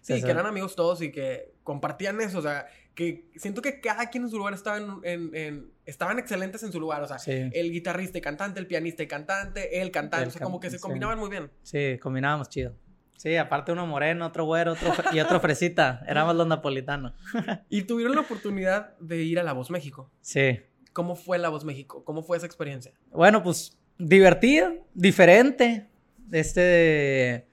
[0.00, 0.20] Sí.
[0.22, 4.24] que eran amigos todos y que compartían eso, o sea, que siento que cada quien
[4.24, 7.32] en su lugar estaba en, en- en- estaban excelentes en su lugar, o sea, Sí.
[7.52, 10.70] el guitarrista y cantante, el pianista y cantante, el cantante, El o sea, como que
[10.70, 10.82] se sí.
[10.82, 11.50] combinaban muy bien.
[11.62, 12.74] Sí, combinábamos chido.
[13.16, 16.02] Sí, aparte uno moreno, otro güero, otro y otro fresita.
[16.08, 17.12] Éramos los napolitanos.
[17.70, 20.10] Y tuvieron la oportunidad de ir a La Voz México.
[20.20, 20.58] Sí.
[20.92, 22.04] ¿Cómo fue La Voz México?
[22.04, 22.92] ¿Cómo fue esa experiencia?
[23.10, 25.86] Bueno, pues divertido, diferente.
[26.32, 27.46] Este.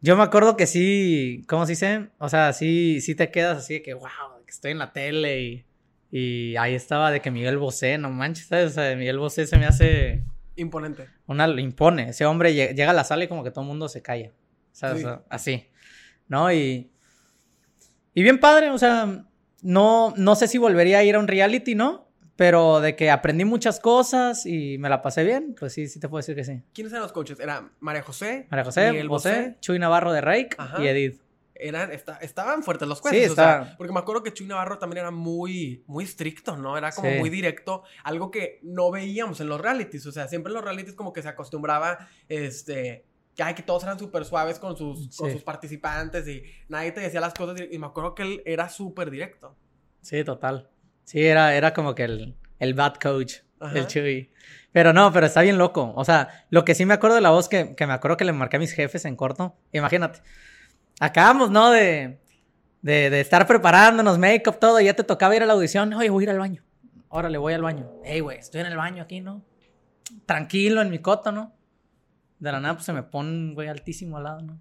[0.00, 2.08] Yo me acuerdo que sí, ¿cómo se dice?
[2.18, 4.08] O sea, sí, sí te quedas así de que, wow,
[4.48, 5.64] estoy en la tele y,
[6.10, 8.72] y ahí estaba de que Miguel Bosé, no manches, ¿sabes?
[8.72, 10.24] O sea, Miguel Bosé se me hace
[10.56, 11.08] Imponente.
[11.26, 12.10] una, impone.
[12.10, 14.32] Ese hombre lle- llega a la sala y como que todo el mundo se calla.
[14.72, 14.98] ¿Sabes?
[14.98, 15.04] Sí.
[15.04, 15.66] O sea, así.
[16.28, 16.52] ¿No?
[16.52, 16.90] Y.
[18.14, 19.24] Y bien padre, o sea,
[19.62, 22.08] no, no sé si volvería a ir a un reality, ¿no?
[22.36, 26.08] Pero de que aprendí muchas cosas y me la pasé bien, pues sí, sí te
[26.08, 26.62] puedo decir que sí.
[26.74, 27.40] ¿Quiénes eran los coaches?
[27.40, 29.56] Era María José, María José, Miguel Bosé, Bosé.
[29.60, 30.20] Chuy Navarro de
[30.58, 30.82] Ajá.
[30.82, 31.20] y Edith.
[31.60, 33.24] Eran, esta- estaban fuertes los jueces.
[33.26, 36.76] Sí, o sea, porque me acuerdo que Chuy Navarro también era muy, muy estricto, ¿no?
[36.78, 37.18] Era como Sí.
[37.18, 40.06] muy directo, algo que no veíamos en los realities.
[40.06, 43.82] O sea, siempre en los realities como que se acostumbraba, este, que, ay, que todos
[43.82, 47.60] eran súper suaves con sus, con sus participantes y nadie te decía las cosas.
[47.70, 49.54] Y me acuerdo que él era súper directo.
[50.00, 50.70] Sí, total.
[51.04, 53.78] Sí, era, era como que el, el bad coach, Ajá.
[53.78, 54.30] el Chuy.
[54.72, 55.92] Pero no, pero está bien loco.
[55.96, 58.24] O sea, lo que sí me acuerdo de la voz que, que me acuerdo que
[58.24, 59.56] le marqué a mis jefes en corto.
[59.72, 60.20] Imagínate.
[61.00, 61.70] Acabamos, ¿no?
[61.70, 62.20] De,
[62.82, 64.80] de, de estar preparándonos, make-up, todo.
[64.80, 65.92] Ya te tocaba ir a la audición.
[65.94, 66.62] Oye, voy a ir al baño.
[67.08, 67.90] Órale, voy al baño.
[68.04, 69.44] Ey, güey, estoy en el baño aquí, ¿no?
[70.24, 71.54] Tranquilo, en mi coto, ¿no?
[72.38, 74.60] De la nada, pues se me pone un güey altísimo al lado, ¿no?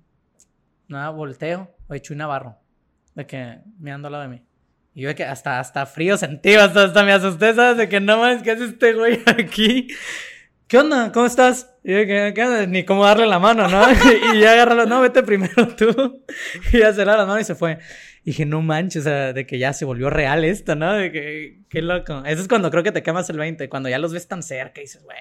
[0.87, 1.75] Nada, volteo.
[1.87, 2.57] Oye, Chuy Navarro.
[3.15, 4.43] De que mirando al lado de mí.
[4.93, 7.77] Y yo de que hasta, hasta frío sentí, hasta, hasta me asusté, ¿sabes?
[7.77, 9.87] De que no mames, ¿qué hace este güey aquí?
[10.67, 11.11] ¿Qué onda?
[11.11, 11.69] ¿Cómo estás?
[11.83, 12.65] Y yo ¿qué onda?
[12.65, 13.83] Ni cómo darle la mano, ¿no?
[14.33, 16.23] y ya agarrarlo, no, vete primero tú.
[16.73, 17.77] y ya se la la mano y se fue.
[18.23, 20.93] Y dije, no manches, o sea, de que ya se volvió real esto, ¿no?
[20.93, 22.23] De que, qué loco.
[22.25, 24.81] Eso es cuando creo que te quemas el 20, cuando ya los ves tan cerca
[24.81, 25.17] y dices, güey.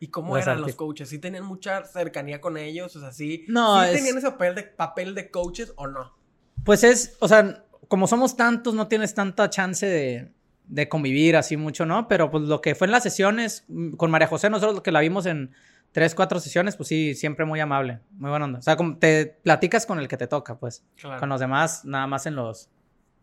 [0.00, 1.08] ¿Y cómo Los eran los coaches?
[1.08, 2.94] ¿Sí tenían mucha cercanía con ellos?
[2.94, 6.14] O sea, ¿sí, No, ¿sí es- tenían ese papel de, papel de coaches o no?
[6.62, 10.30] Pues es, o sea, como somos tantos, no tienes tanta chance de,
[10.68, 12.08] de convivir así mucho, ¿no?
[12.08, 14.92] Pero pues lo que fue en las sesiones, mm, con María José, nosotros lo que
[14.92, 15.52] la vimos en
[15.92, 18.58] tres, cuatro sesiones, pues sí, siempre muy amable, muy buena onda.
[18.58, 20.84] O sea, como te platicas con el que te toca, pues.
[20.96, 21.18] Claro.
[21.18, 22.68] Con los demás, nada más en los,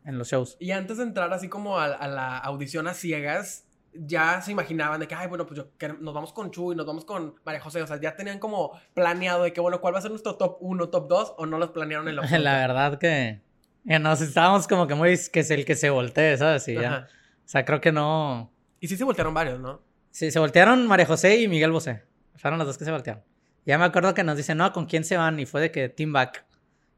[0.03, 0.57] en los shows.
[0.59, 4.99] Y antes de entrar así como a, a la audición a ciegas, ya se imaginaban
[4.99, 7.61] de que, ay, bueno, pues yo, que nos vamos con Chuy, nos vamos con María
[7.61, 7.81] José.
[7.81, 10.57] O sea, ya tenían como planeado de que, bueno, ¿cuál va a ser nuestro top
[10.59, 11.33] 1, top 2?
[11.37, 13.41] ¿O no los planearon en lo La verdad que,
[13.87, 16.67] que nos estábamos como que muy, que es el que se voltee, ¿sabes?
[16.67, 16.87] Y ya.
[16.87, 17.07] Ajá.
[17.45, 18.51] O sea, creo que no.
[18.79, 19.81] Y sí se voltearon varios, ¿no?
[20.11, 22.03] Sí, se voltearon María José y Miguel Bosé.
[22.35, 23.23] Fueron los dos que se voltearon.
[23.65, 25.39] Ya me acuerdo que nos dicen, no, ¿con quién se van?
[25.39, 26.45] Y fue de que Team Back.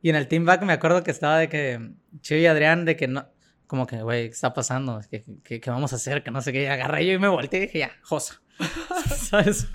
[0.01, 2.95] Y en el Team Back me acuerdo que estaba de que Chuy y Adrián, de
[2.95, 3.27] que no,
[3.67, 5.01] como que, güey, ¿qué está pasando?
[5.09, 6.23] ¿Qué, qué, qué vamos a hacer?
[6.23, 6.63] Que no sé qué.
[6.63, 8.41] Y agarré yo y me volteé y dije, ya, Josa.
[9.15, 9.67] ¿Sabes?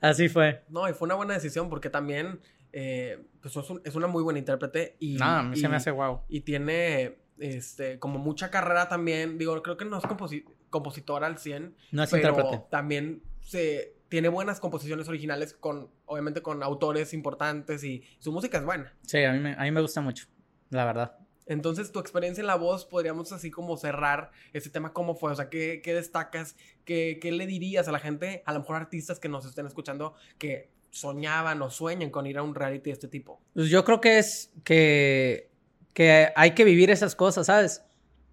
[0.00, 0.64] Así fue.
[0.68, 2.40] No, y fue una buena decisión porque también,
[2.72, 5.14] eh, pues es, un- es una muy buena intérprete y...
[5.16, 6.22] No, a mí se y- me hace wow.
[6.28, 11.38] Y tiene, este, como mucha carrera también, digo, creo que no es composi- compositora al
[11.38, 12.64] 100, No es pero intérprete.
[12.70, 18.64] también se tiene buenas composiciones originales con, obviamente con autores importantes y su música es
[18.64, 18.94] buena.
[19.06, 20.26] Sí, a mí, me, a mí me gusta mucho,
[20.70, 21.16] la verdad.
[21.46, 25.32] Entonces, tu experiencia en la voz, podríamos así como cerrar ese tema, ¿cómo fue?
[25.32, 26.56] O sea, ¿qué, qué destacas?
[26.84, 30.14] ¿Qué, ¿Qué le dirías a la gente, a lo mejor artistas que nos estén escuchando,
[30.38, 33.40] que soñaban o sueñan con ir a un reality de este tipo?
[33.54, 35.50] Pues yo creo que es que,
[35.92, 37.82] que hay que vivir esas cosas, ¿sabes?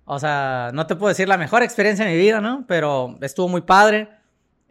[0.06, 2.66] O sea, no te puedo decir la mejor experiencia de mi vida, ¿no?
[2.68, 4.10] Pero estuvo muy padre.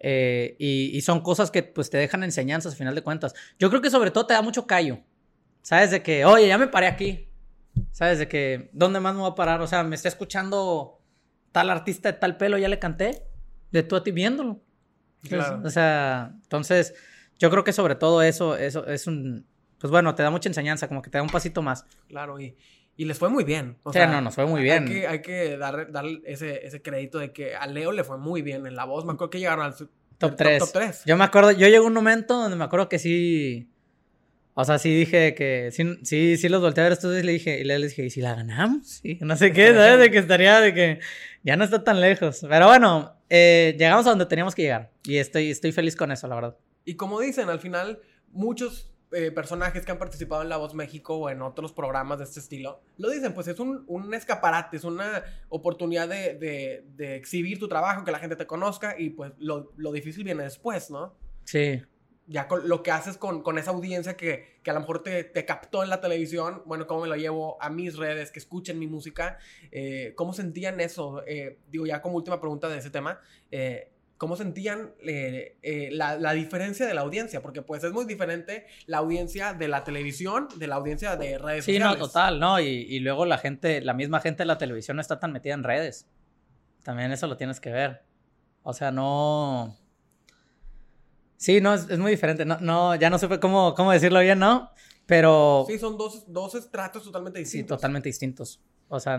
[0.00, 3.34] eh, y, y son cosas que pues te dejan enseñanzas al final de cuentas.
[3.58, 5.00] Yo creo que sobre todo te da mucho callo.
[5.62, 5.90] ¿Sabes?
[5.90, 7.28] De que, oye, ya me paré aquí.
[7.92, 8.18] ¿Sabes?
[8.18, 9.60] De que, ¿dónde más me voy a parar?
[9.60, 11.00] O sea, me está escuchando
[11.52, 13.22] tal artista de tal pelo, ya le canté.
[13.70, 14.62] De tú a ti viéndolo.
[15.22, 15.60] Claro.
[15.64, 16.94] O sea, entonces,
[17.38, 19.46] yo creo que sobre todo eso, eso es un,
[19.78, 21.84] pues bueno, te da mucha enseñanza, como que te da un pasito más.
[22.08, 22.56] Claro, y,
[22.98, 23.76] y les fue muy bien.
[23.84, 24.88] O sea, no, nos fue muy bien.
[24.88, 28.18] Hay que, hay que dar, dar ese, ese crédito de que a Leo le fue
[28.18, 29.04] muy bien en la voz.
[29.04, 29.74] Me acuerdo que llegaron al
[30.18, 30.58] Top al 3.
[30.58, 31.02] Top 3.
[31.06, 33.70] Yo me acuerdo, yo llegué a un momento donde me acuerdo que sí,
[34.54, 37.26] o sea, sí dije que, sí, sí, sí los volteé a ver estos días y
[37.26, 38.88] le dije, y le dije, ¿y si la ganamos?
[38.88, 40.00] Sí, no sé qué, ¿sabes?
[40.00, 40.98] De que estaría, de que
[41.44, 42.44] ya no está tan lejos.
[42.48, 46.26] Pero bueno, eh, llegamos a donde teníamos que llegar y estoy, estoy feliz con eso,
[46.26, 46.56] la verdad.
[46.84, 48.00] Y como dicen, al final,
[48.32, 52.24] muchos eh, personajes que han participado en La Voz México o en otros programas de
[52.24, 57.16] este estilo, lo dicen, pues es un, un escaparate, es una oportunidad de, de- de
[57.16, 60.90] exhibir tu trabajo, que la gente te conozca y pues lo, lo difícil viene después,
[60.90, 61.14] ¿no?
[61.44, 61.82] Sí,
[62.26, 65.24] Ya con lo que haces con, con esa audiencia que, que a lo mejor te,
[65.24, 68.78] te captó en la televisión, bueno, cómo me lo llevo a mis redes, que escuchen
[68.78, 69.38] mi música,
[69.72, 71.22] eh, ¿cómo sentían eso?
[71.26, 73.18] Eh, digo, ya como última pregunta de ese tema,
[73.50, 77.40] eh, ¿cómo sentían eh, eh, la, la diferencia de la audiencia?
[77.40, 81.64] Porque pues es muy diferente la audiencia de la televisión de la audiencia de redes
[81.64, 82.06] sí, no, sociales.
[82.08, 82.60] total, ¿no?
[82.60, 85.54] Y, y luego la gente, la misma gente de la televisión no está tan metida
[85.54, 86.06] en redes.
[86.82, 88.02] También eso lo tienes que ver.
[88.62, 89.76] O sea, no...
[91.36, 92.44] Sí, no, es, es muy diferente.
[92.44, 94.70] No, no, ya no supe cómo, cómo decirlo bien, ¿no?
[95.06, 95.64] Pero...
[95.68, 97.76] Sí, son dos, dos estratos totalmente Sí, distintos.
[97.76, 98.60] totalmente distintos.
[98.88, 99.18] O sea,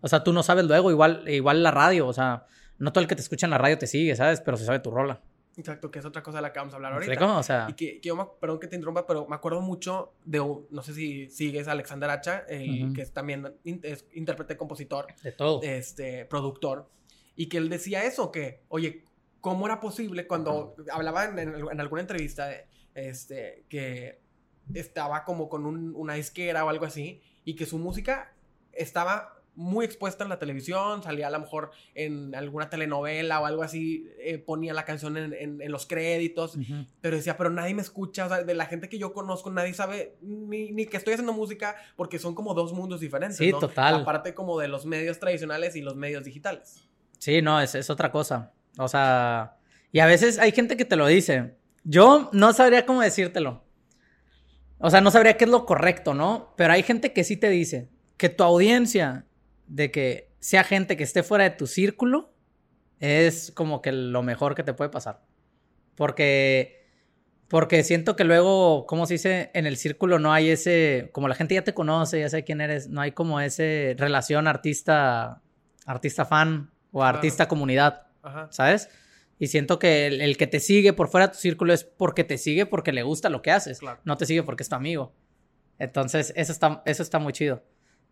[0.00, 2.44] o sea, tú no sabes luego, igual, igual la radio, o sea,
[2.84, 4.40] no todo el que te escucha en la radio te sigue, ¿sabes?
[4.40, 5.20] Pero se sabe tu rola.
[5.56, 7.12] Exacto, que es otra cosa de la que vamos a hablar ¿Me ahorita.
[7.12, 7.36] explico?
[7.38, 10.12] O sea, Y que, que yo, me- perdón que te interrumpa, pero me acuerdo mucho
[10.24, 12.92] de, un- no sé si sigues a Alexander Hacha, Ujú.
[12.92, 15.60] que es también in- es intérprete, compositor, de todo.
[15.62, 16.88] este, productor,
[17.36, 19.04] y que él decía eso, que, oye,
[19.40, 24.18] ¿cómo era posible cuando hablaba en, en- en alguna entrevista, de, este, que
[24.74, 28.34] estaba como con un- una disquera o algo así, y que su música
[28.72, 33.62] estaba muy expuesta en la televisión, salía a lo mejor en alguna telenovela o algo
[33.62, 36.56] así, eh, ponía la canción en, en- en los créditos,
[37.00, 39.72] pero decía, pero nadie me escucha, o sea, de la gente que yo conozco, nadie
[39.74, 43.38] sabe ni, ni que estoy haciendo música porque son como dos mundos diferentes.
[43.38, 43.58] Sí, ¿no?
[43.60, 44.02] total.
[44.02, 46.88] Aparte como de los medios tradicionales y los medios digitales.
[47.18, 48.52] Sí, no, es, es otra cosa.
[48.78, 49.56] O sea,
[49.92, 51.54] y a veces hay gente que te lo dice.
[51.84, 53.62] Yo no sabría cómo decírtelo.
[54.78, 56.52] O sea, no sabría qué es lo correcto, ¿no?
[56.56, 59.24] Pero hay gente que sí te dice que tu audiencia,
[59.66, 62.32] de que sea gente que esté fuera de tu círculo,
[63.00, 65.22] es como que lo mejor que te puede pasar.
[65.94, 66.86] Porque,
[67.48, 69.50] porque siento que luego, ¿cómo se dice?
[69.54, 72.60] En el círculo no hay ese, como la gente ya te conoce, ya sabe quién
[72.60, 75.42] eres, no hay como ese relación artista,
[75.86, 78.06] artista fan o artista comunidad.
[78.22, 78.48] Ajá.
[78.50, 78.88] ¿sabes?
[79.38, 82.24] Y siento que el, el que te sigue por fuera de tu círculo es porque
[82.24, 83.80] te sigue porque le gusta lo que haces.
[83.80, 84.00] Claro.
[84.04, 85.12] No te sigue porque es tu amigo.
[85.78, 87.62] Entonces, eso está, eso está muy chido.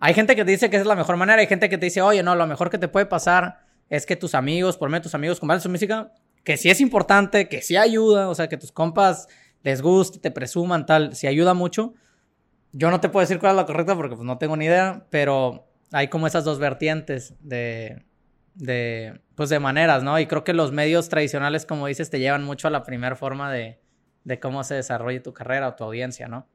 [0.04, 1.40] Hay gente que te dice que esa es la mejor manera.
[1.40, 4.16] Hay gente que te dice, oye, no, lo mejor que te puede pasar es que
[4.16, 6.12] tus amigos, por medio de tus amigos, compartan su música,
[6.42, 9.28] que sí es importante, que sí ayuda, o sea, que tus compas
[9.62, 11.94] les guste, te presuman, tal, sí ayuda mucho.
[12.72, 15.06] Yo no te puedo decir cuál es la correcta porque pues, no tengo ni idea,
[15.10, 18.04] pero hay como esas dos vertientes de,
[18.56, 20.18] de, pues de maneras, ¿no?
[20.18, 23.52] Y creo que los medios tradicionales, como dices, te llevan mucho a la primera forma
[23.52, 23.78] de,
[24.24, 26.48] de cómo se desarrolle tu carrera o tu audiencia, ¿no?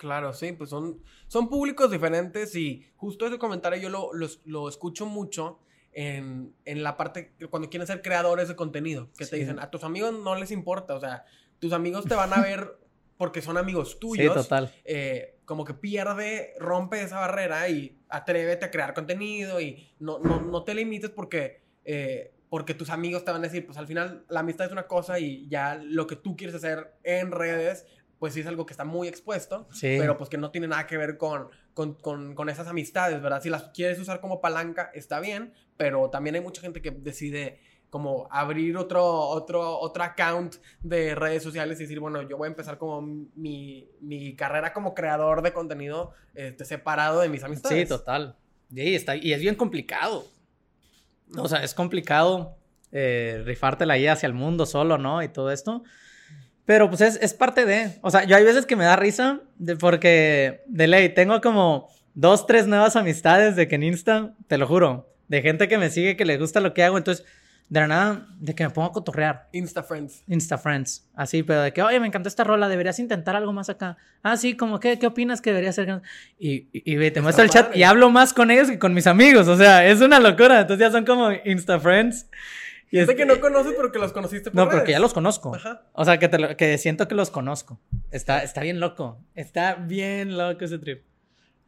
[0.00, 4.66] Claro, sí, pues son, son públicos diferentes y justo ese comentario yo lo, lo, lo
[4.66, 5.58] escucho mucho
[5.92, 9.84] en, en la parte cuando quieren ser creadores de contenido, que te dicen, a tus
[9.84, 11.26] amigos no les importa, o sea,
[11.58, 12.78] tus amigos te van a ver
[13.18, 14.32] porque son amigos tuyos.
[14.32, 14.72] Sí, total.
[14.86, 20.40] eh, como que pierde, rompe esa barrera y atrévete a crear contenido y no, no,
[20.40, 24.24] no te limites porque, eh, porque tus amigos te van a decir, pues al final
[24.30, 27.84] la amistad es una cosa y ya lo que tú quieres hacer en redes,
[28.20, 29.96] pues sí es algo que está muy expuesto, Sí.
[29.98, 33.42] pero pues que no tiene nada que ver con, con, con, con esas amistades, ¿verdad?
[33.42, 37.58] Si las quieres usar como palanca, está bien, pero también hay mucha gente que decide
[37.88, 42.50] como abrir otro, otro, otro account de redes sociales y decir, bueno, yo voy a
[42.50, 47.88] empezar como mi, mi carrera como creador de contenido este, separado de mis amistades.
[47.88, 48.36] Sí, total.
[48.72, 50.24] Sí, está, y es bien complicado.
[51.36, 52.56] O sea, es complicado
[52.92, 55.22] eh, rifártela ahí hacia el mundo solo, ¿no?
[55.22, 55.82] Y todo esto.
[56.70, 57.98] Pero pues es, es, parte de.
[58.00, 61.88] O sea, yo hay veces que me da risa de, porque de ley tengo como
[62.14, 65.90] dos, tres nuevas amistades de que en Insta, te lo juro, de gente que me
[65.90, 66.96] sigue, que le gusta lo que hago.
[66.96, 67.26] Entonces,
[67.68, 69.48] de la nada, de que me pongo a cotorrear.
[69.50, 70.22] Insta Friends.
[70.28, 71.10] Insta Friends.
[71.16, 73.96] Así, pero de que, oye, me encantó esta rola, deberías intentar algo más acá.
[74.22, 76.02] Ah, sí, como, ¿qué, qué opinas que debería ser?
[76.38, 79.48] Y, y, te muestro el chat y hablo más con ellos que con mis amigos.
[79.48, 80.60] O sea, es una locura.
[80.60, 82.28] Entonces ya son como Insta Friends.
[82.90, 85.14] Y es que no conoces, pero que los conociste por No, pero que ya los
[85.14, 85.54] conozco.
[85.54, 85.86] Ajá.
[85.92, 87.80] O sea, que, te que siento que los conozco.
[88.10, 89.18] Está, está bien loco.
[89.34, 91.04] Está bien loco ese trip.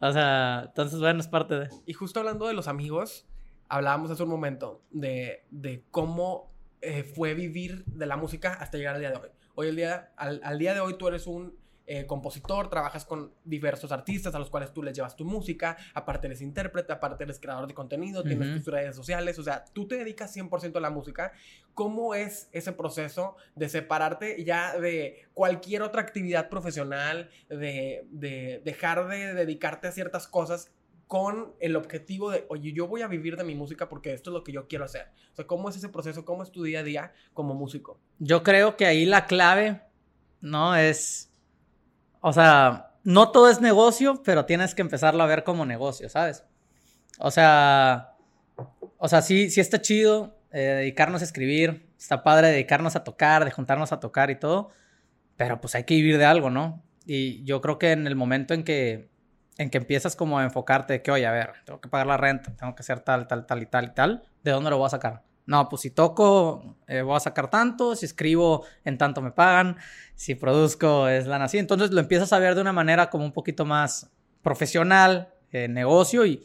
[0.00, 1.68] O sea, entonces, bueno, es parte de...
[1.86, 3.28] Y justo hablando de los amigos,
[3.68, 5.44] hablábamos hace un momento de,
[5.92, 9.28] cómo eh, fue vivir de la música hasta llegar al día de hoy.
[9.54, 11.56] Hoy el día, al, día de hoy tú eres un
[11.94, 16.26] eh, compositor, trabajas con diversos artistas a los cuales tú les llevas tu música, aparte
[16.26, 19.96] eres intérprete, aparte eres creador de contenido, tienes tus redes sociales, o sea, tú te
[19.96, 21.32] dedicas 100% a la música.
[21.74, 29.06] ¿Cómo es ese proceso de separarte ya de cualquier otra actividad profesional, de, de dejar
[29.08, 30.72] de dedicarte a ciertas cosas
[31.08, 34.34] con el objetivo de, oye, yo voy a vivir de mi música porque esto es
[34.34, 35.08] lo que yo quiero hacer.
[35.32, 36.24] O sea, ¿cómo es ese proceso?
[36.24, 38.00] ¿Cómo es tu día a día como músico?
[38.18, 39.82] Yo creo que ahí la clave,
[40.40, 40.74] ¿no?
[40.74, 41.31] Es,
[42.22, 46.44] o sea, no todo es negocio, pero tienes que empezarlo a ver como negocio, ¿sabes?
[47.18, 48.14] O sea,
[48.96, 53.44] o sea, sí, sí está chido eh, dedicarnos a escribir, está padre dedicarnos a tocar,
[53.44, 54.70] de juntarnos a tocar y todo,
[55.36, 56.82] pero pues hay que vivir de algo, ¿no?
[57.04, 59.10] Y yo creo que en el momento en que
[59.58, 62.16] en que empiezas como a enfocarte de que, oye, a ver, tengo que pagar la
[62.16, 64.86] renta, tengo que hacer tal, tal, tal y tal y tal, ¿de dónde lo voy
[64.86, 65.22] a sacar?
[65.44, 69.76] No, pues si toco, eh, voy a sacar tanto, si escribo, en tanto me pagan,
[70.14, 71.58] si produzco, es la así.
[71.58, 74.10] Entonces lo empiezas a ver de una manera como un poquito más
[74.42, 76.44] profesional, eh, negocio, y,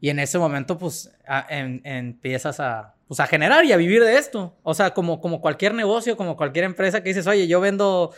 [0.00, 1.10] y, en ese momento, pues,
[1.48, 4.56] empiezas a, pues, generar y a vivir de esto.
[4.62, 8.12] O sea, como, como cualquier negocio, como cualquier empresa que dices, oye, yo vendo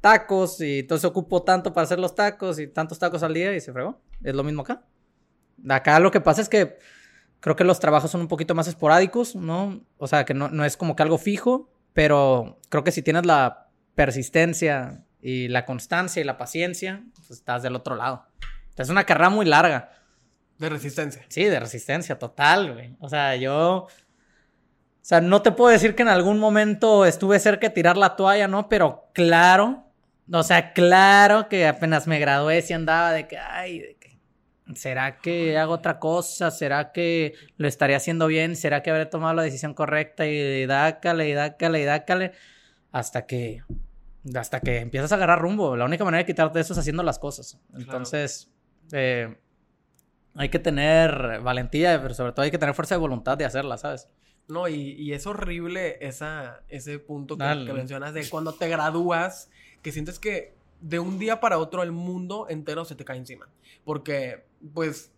[0.00, 3.60] tacos y entonces ocupo tanto para hacer los tacos y tantos tacos al día y
[3.60, 4.00] se fregó.
[4.22, 4.82] Es lo mismo acá.
[5.68, 6.78] Acá lo que pasa es que
[7.40, 9.80] creo que los trabajos son un poquito más esporádicos, ¿no?
[9.98, 13.26] O sea, que no, no es como que algo fijo, pero creo que si tienes
[13.26, 18.26] la persistencia y la constancia y la paciencia, pues estás del otro lado.
[18.76, 19.92] Es una carrera muy larga.
[20.58, 21.24] De resistencia.
[21.28, 22.96] Sí, de resistencia, total, güey.
[22.98, 23.88] O sea, yo
[25.00, 28.16] o sea, no te puedo decir que en algún momento estuve cerca de tirar la
[28.16, 28.68] toalla, ¿no?
[28.68, 29.84] Pero claro,
[30.30, 33.99] o sea, claro que apenas me gradué si andaba de que, ay, de que,
[34.74, 36.50] ¿será que hago otra cosa?
[36.50, 38.56] ¿Será que lo estaría haciendo bien?
[38.56, 40.26] ¿Será que habré tomado la decisión correcta?
[40.26, 42.32] Y dácale, y dácale, y dácale.
[42.92, 43.62] Hasta que,
[44.34, 45.76] hasta que empiezas a agarrar rumbo.
[45.76, 47.58] La única manera de quitarte eso es haciendo las cosas.
[47.74, 48.50] Entonces,
[48.92, 49.36] eh,
[50.34, 53.78] hay que tener valentía, pero sobre todo hay que tener fuerza de voluntad de hacerla,
[53.78, 54.08] ¿sabes?
[54.48, 59.48] No, y, es horrible esa, ese punto que, mencionas de cuando te gradúas,
[59.80, 63.48] que sientes que de un día para otro el mundo entero se te cae encima.
[63.84, 65.12] Porque, pues,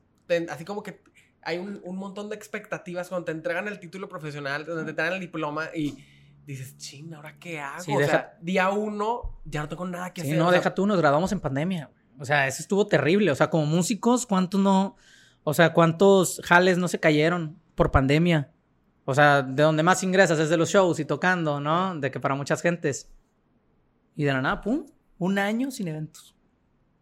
[0.48, 1.02] así como que
[1.42, 5.20] hay un, montón de expectativas cuando te entregan el título profesional, donde te entregan el
[5.20, 5.96] diploma y
[6.46, 7.96] dices, ching, ¿ahora qué hago?
[7.96, 10.38] o sea, día uno ya no tengo nada que sí, hacer.
[10.38, 11.90] No, deja tú, nos graduamos en pandemia.
[12.18, 13.30] O sea, eso estuvo terrible.
[13.30, 14.96] O sea, como músicos, ¿cuántos no?
[15.44, 18.52] O sea, ¿cuántos jales no se cayeron por pandemia?
[19.04, 21.98] O sea, de donde más ingresas es de los shows y tocando, ¿no?
[21.98, 23.10] De que para muchas gentes.
[24.14, 24.86] Y de la nada, pum,
[25.18, 26.36] un año sin eventos.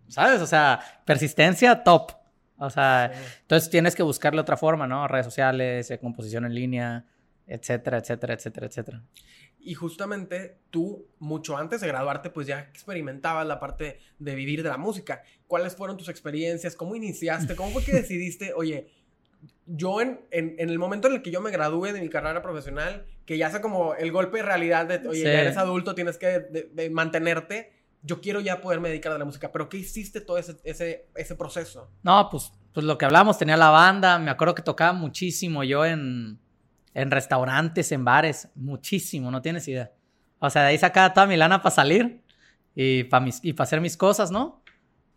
[0.08, 0.40] ¿Sabes?
[0.40, 2.12] O sea, persistencia top.
[2.60, 5.08] O sea, entonces tienes que buscarle otra forma, ¿no?
[5.08, 7.06] Redes sociales, eh, composición en línea,
[7.46, 9.02] etcétera, etcétera, etcétera, etcétera.
[9.58, 14.68] Y justamente tú, mucho antes de graduarte, pues ya experimentabas la parte de vivir de
[14.68, 15.22] la música.
[15.46, 16.76] ¿Cuáles fueron tus experiencias?
[16.76, 17.56] ¿Cómo iniciaste?
[17.56, 18.88] ¿Cómo fue que decidiste, oye,
[19.66, 23.06] yo en, en, el momento en el que yo me gradúe de mi carrera profesional,
[23.24, 26.40] que ya sea como el golpe de realidad de, oye, ya eres adulto, tienes que
[26.40, 29.52] de, mantenerte, yo quiero ya poderme dedicar a la música.
[29.52, 31.90] Pero ¿qué hiciste todo ese, ese, ese proceso?
[32.02, 35.84] No, pues, pues lo que hablamos, tenía la banda, me acuerdo que tocaba muchísimo yo
[35.84, 36.38] en,
[36.94, 39.92] en restaurantes, en bares, muchísimo, no tienes idea.
[40.38, 42.22] O sea, de ahí sacaba toda mi lana para salir
[42.74, 44.62] y para y hacer mis cosas, ¿no?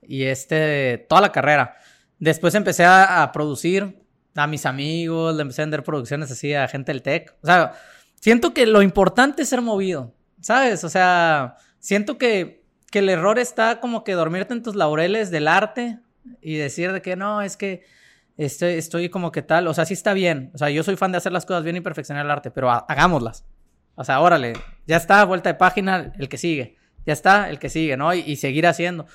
[0.01, 1.77] Y este, toda la carrera.
[2.19, 4.03] Después empecé a, a producir,
[4.35, 7.35] a mis amigos, le empecé a vender producciones así a gente del tech.
[7.41, 7.73] O sea,
[8.19, 10.83] siento que lo importante es ser movido, ¿sabes?
[10.83, 12.62] O sea, siento que,
[12.93, 15.97] que el error está como que dormirte en tus laureles del arte
[16.43, 17.81] y decir de que no, es que
[18.37, 20.51] estoy, estoy como que tal, o sea, sí está bien.
[20.53, 22.69] O sea, yo soy fan de hacer las cosas bien y perfeccionar el arte, pero
[22.69, 23.45] hagámoslas.
[23.95, 24.53] O sea, órale,
[24.85, 26.77] ya está, vuelta de página, el que sigue.
[27.03, 28.13] Ya está, el que sigue, ¿no?
[28.13, 29.07] Y, y seguir haciendo.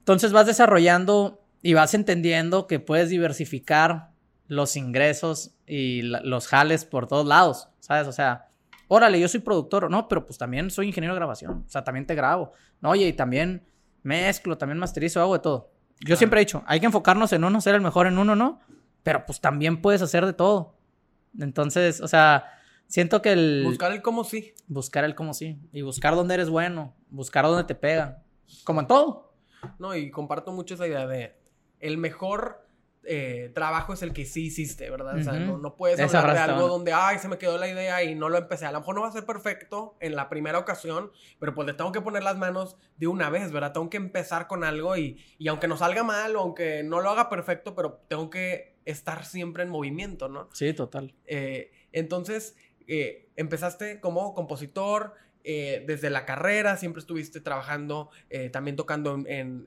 [0.00, 4.10] Entonces vas desarrollando y vas entendiendo que puedes diversificar
[4.48, 8.08] los ingresos y los jales por todos lados, ¿sabes?
[8.08, 8.48] O sea,
[8.88, 12.06] órale, yo soy productor, no, pero pues también soy ingeniero de grabación, o sea, también
[12.06, 13.66] te grabo, no, oye, y también
[14.02, 15.70] mezclo, también masterizo, hago de todo.
[16.00, 18.60] Yo siempre he dicho, hay que enfocarnos en uno, ser el mejor en uno, ¿no?
[19.02, 20.76] Pero pues también puedes hacer de todo.
[21.38, 22.46] Entonces, o sea,
[22.86, 23.62] siento que el...
[23.64, 24.52] Buscar el cómo sí.
[24.66, 25.58] Buscar el cómo sí.
[25.72, 28.22] Y buscar dónde eres bueno, buscar dónde te pega.
[28.64, 29.34] Como en todo.
[29.78, 31.36] No, y comparto mucho esa idea de
[31.80, 32.63] el mejor
[33.06, 35.16] eh, trabajo es el que sí hiciste, ¿verdad?
[35.16, 38.14] O sea, no, puedes hablar de algo donde, ay, se me quedó la idea y
[38.14, 38.66] no lo empecé.
[38.66, 41.74] A lo mejor no va a ser perfecto en la primera ocasión, pero pues le
[41.74, 43.72] tengo que poner las manos de una vez, ¿verdad?
[43.72, 47.10] Tengo que empezar con algo y, y aunque no salga mal o aunque no lo
[47.10, 50.48] haga perfecto, pero tengo que estar siempre en movimiento, ¿no?
[50.52, 51.14] Sí, total.
[51.26, 55.14] Eh, entonces, eh, empezaste como compositor,
[55.44, 59.64] eh, desde la carrera, siempre estuviste trabajando, eh, también tocando en,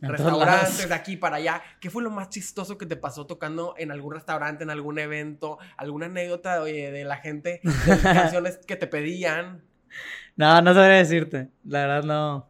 [0.00, 1.62] restaurantes de aquí para allá.
[1.80, 5.58] ¿Qué fue lo más chistoso que te pasó tocando en algún restaurante, en algún evento?
[5.76, 9.62] ¿Alguna anécdota de la gente, de canciones que te pedían?
[10.36, 11.50] No, no sabría decirte.
[11.64, 12.48] La verdad no.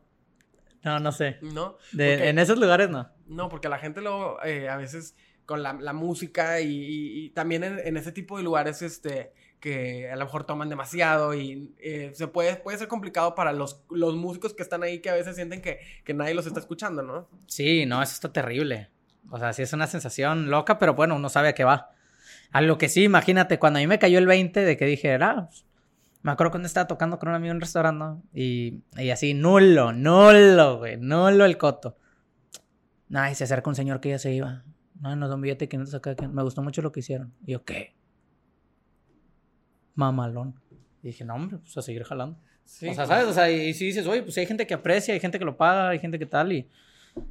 [0.83, 1.39] No, no sé.
[1.43, 1.77] ¿No?
[1.99, 3.11] en esos lugares no.
[3.27, 7.97] No, porque la gente luego eh, a veces con la, música y, también en, en,
[7.97, 12.57] ese tipo de lugares, este, que a lo mejor toman demasiado y eh, se puede,
[12.57, 15.81] puede ser complicado para los, los músicos que están ahí que a veces sienten que,
[16.05, 17.29] que nadie los está escuchando, ¿no?
[17.47, 18.89] Sí, no, eso está terrible.
[19.31, 21.91] O sea, sí es una sensación loca, pero bueno, uno sabe a qué va.
[22.51, 25.15] A lo que sí, imagínate, cuando a mí me cayó el 20 de que dije,
[25.15, 25.65] ah, pues,
[26.23, 29.93] me acuerdo cuando estaba tocando con un amigo en un restaurante y, y así, nulo,
[29.93, 31.97] nulo, güey, nulo el coto.
[33.13, 34.65] Ay, se acerca un señor que ya se iba.
[35.01, 36.15] No, nos da un billete de 500 acá.
[36.29, 37.33] Me gustó mucho lo que hicieron.
[37.47, 37.95] Y yo, ¿qué?
[39.95, 40.55] Mamalón.
[41.03, 42.37] Y dije, no, hombre, pues a seguir jalando.
[42.39, 43.27] o sea, ¿sabes?
[43.27, 45.57] O sea, y, si dices, oye, pues hay gente que aprecia, hay gente que lo
[45.57, 46.69] paga, hay gente que tal, y,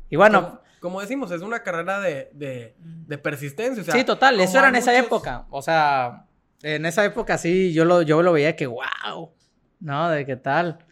[0.09, 0.61] y bueno.
[0.79, 3.81] Como, decimos, es una carrera de, de, de persistencia.
[3.81, 5.45] O sea, sí, total, eso era en esa época.
[5.49, 6.25] O sea,
[6.63, 9.33] en esa época sí, yo lo, yo lo veía que, wow,
[9.81, 10.09] ¿no?
[10.09, 10.85] De qué tal.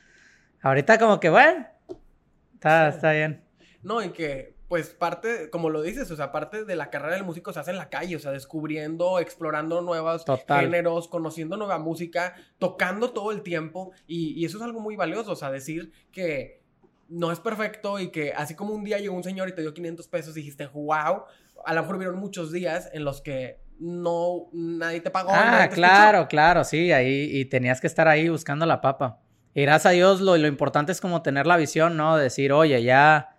[0.62, 1.66] Ahorita como que, bueno,
[2.54, 3.44] está, está bien.
[3.82, 7.24] No, y que pues parte, como lo dices, o sea, parte de la carrera del
[7.24, 12.36] músico se hace en la calle, o sea, descubriendo, explorando nuevos géneros, conociendo nueva música,
[12.60, 16.62] tocando todo el tiempo, y, eso es algo muy valioso, o sea, decir que
[17.08, 19.74] no es perfecto y que así como un día llegó un señor y te dio
[19.74, 21.24] 500 pesos y dijiste, wow,
[21.66, 25.32] a lo mejor vieron muchos días en los que no, nadie te pagó.
[25.34, 29.22] Ah, claro, claro, sí, ahí, y tenías que estar ahí buscando la papa.
[29.54, 32.18] Y gracias a Dios, lo, lo importante es como tener la visión, ¿no?
[32.18, 33.37] Decir, oye, ya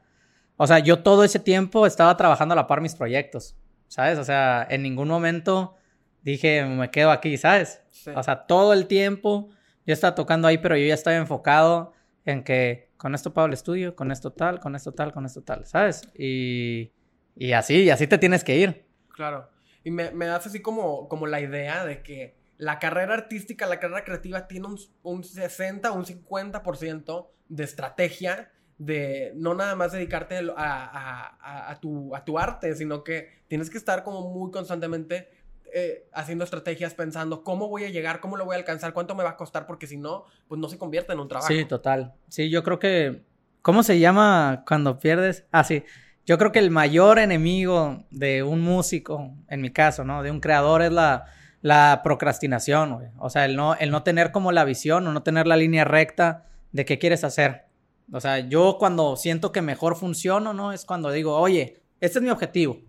[0.59, 3.57] o sea, yo todo ese tiempo estaba trabajando a la par mis proyectos,
[3.87, 4.19] ¿sabes?
[4.19, 5.77] O sea, en ningún momento
[6.23, 7.81] dije, me quedo aquí, ¿sabes?
[8.15, 9.51] O sea, todo el tiempo
[9.87, 11.93] yo estaba tocando ahí, pero yo ya estaba enfocado
[12.25, 15.43] en que con esto pago el estudio, con esto tal, con esto tal, con esto
[15.43, 16.03] tal, ¿sabes?
[16.19, 16.91] Y,
[17.37, 18.85] y así, y así te tienes que ir.
[19.15, 19.49] Claro.
[19.85, 23.79] Y me, me das así como, como la idea de que la carrera artística, la
[23.79, 30.41] carrera creativa tiene un, un 60, un 50% de estrategia de no nada más dedicarte
[30.57, 35.29] a, tu, a tu arte, sino que tienes que estar como muy constantemente
[35.75, 39.25] eh, haciendo estrategias, pensando cómo voy a llegar, cómo lo voy a alcanzar, cuánto me
[39.25, 41.53] va a costar, porque si no, pues no se convierte en un trabajo.
[41.53, 42.15] Sí, total.
[42.29, 43.23] Sí, yo creo que...
[43.61, 45.45] ¿Cómo se llama cuando pierdes?
[45.51, 45.85] Ah, sí.
[46.25, 50.23] Yo creo que el mayor enemigo de un músico, en mi caso, ¿no?
[50.23, 51.27] De un creador es la,
[51.61, 55.47] la procrastinación, O sea, el no, el no tener como la visión o no tener
[55.47, 57.68] la línea recta de qué quieres hacer.
[58.13, 60.73] O sea, yo cuando siento que mejor funciono, ¿no?
[60.73, 62.81] Es cuando digo, oye, este es mi objetivo.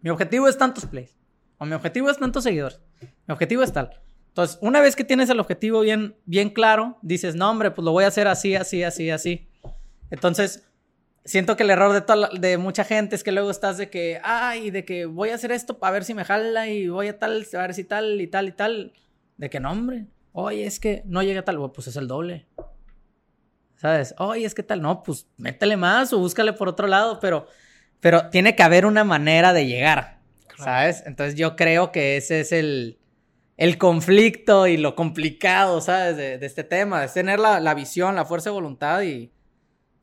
[0.00, 1.16] Mi objetivo es tantos plays.
[1.58, 2.80] O mi objetivo es tantos seguidores.
[3.26, 3.90] Mi objetivo es tal.
[4.28, 7.92] Entonces, una vez que tienes el objetivo bien, bien claro, dices, no, hombre, pues lo
[7.92, 9.48] voy a hacer así, así, así, así.
[10.10, 10.68] Entonces,
[11.24, 14.70] siento que el error de, de mucha gente es que luego estás de que, ay,
[14.70, 17.46] de que voy a hacer esto para ver si me jala y voy a tal,
[17.52, 18.92] a ver si tal y tal y tal.
[19.38, 22.46] De que no, hombre, oye, es que no llega tal, pues es el doble.
[23.76, 24.14] ¿Sabes?
[24.18, 27.46] Oye, es que tal, no, pues métele más o búscale por otro lado, pero,
[28.00, 30.18] pero tiene que haber una manera de llegar,
[30.56, 31.02] ¿sabes?
[31.06, 32.98] Entonces yo creo que ese es el,
[33.58, 36.16] el conflicto y lo complicado, ¿sabes?
[36.16, 39.30] De, este tema, es tener la, visión, la fuerza de voluntad y,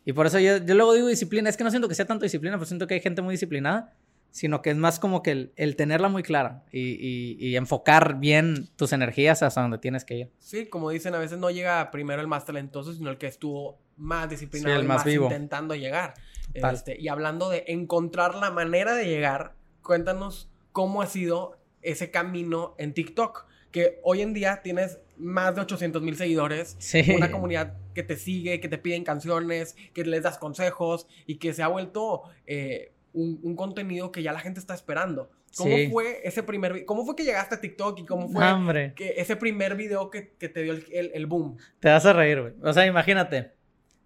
[0.05, 2.23] y por eso yo, yo luego digo disciplina, es que no siento que sea tanto
[2.23, 3.95] disciplina, pero siento que hay gente muy disciplinada
[4.33, 9.43] sino que es más como que el, tenerla muy clara y, enfocar bien tus energías
[9.43, 10.31] hasta donde tienes que ir.
[10.39, 13.77] Sí, como dicen, a veces no llega primero el más talentoso, sino el que estuvo
[13.95, 15.25] más disciplinado el más, vivo.
[15.25, 16.15] intentando llegar.
[16.55, 19.53] Este, y hablando de encontrar la manera de llegar,
[19.83, 25.61] cuéntanos cómo ha sido ese camino en TikTok, que hoy en día tienes más de
[25.61, 26.75] 800 mil seguidores,
[27.15, 31.53] una comunidad que te sigue, que te piden canciones, que les das consejos y que
[31.53, 32.23] se ha vuelto...
[32.47, 35.29] Eh, un, un contenido que ya la gente está esperando.
[35.55, 35.89] ¿Cómo Sí.
[35.91, 38.93] fue ese primer ¿Cómo fue que llegaste a TikTok y cómo fue hombre.
[38.95, 41.57] que ese primer video que, que te dio el, el- el boom?
[41.79, 42.53] Te vas a reír, güey.
[42.63, 43.51] O sea, imagínate.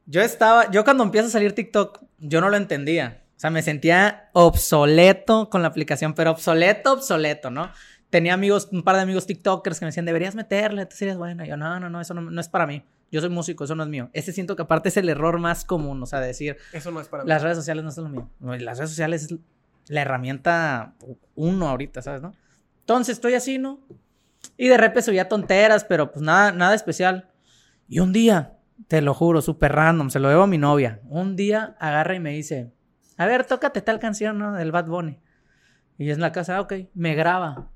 [0.06, 3.24] Yo estaba, yo cuando empieza a salir TikTok, yo no lo entendía.
[3.36, 7.72] O sea, me sentía obsoleto con la aplicación, pero obsoleto, obsoleto, ¿no?
[8.10, 11.44] Tenía amigos, un par de amigos TikTokers que me decían, deberías meterle, tú serías bueno.
[11.46, 12.84] Y yo, no, no, no, eso no, no es para mí.
[13.12, 14.10] Yo soy músico, eso no es mío.
[14.14, 17.00] Ese siento que aparte es el error más común, o sea, de decir, Eso no
[17.00, 17.30] es para mí.
[17.30, 18.30] las redes sociales no son lo mío.
[18.60, 19.36] Las redes sociales es
[19.88, 20.94] la herramienta
[21.36, 22.22] uno ahorita, ¿sabes?
[22.22, 22.34] ¿no?
[22.82, 23.80] Entonces estoy así, ¿no?
[24.58, 27.30] Y de repente subía tonteras, pero pues nada, nada especial.
[27.88, 31.00] Y un día, te lo juro, súper random, se lo debo a mi novia.
[31.08, 32.74] Un día agarra y me dice,
[33.18, 34.54] a ver, tócate tal canción, ¿no?
[34.54, 35.20] Del Bad Bunny.
[35.98, 37.72] Y yo en la casa, ah, ok, me graba.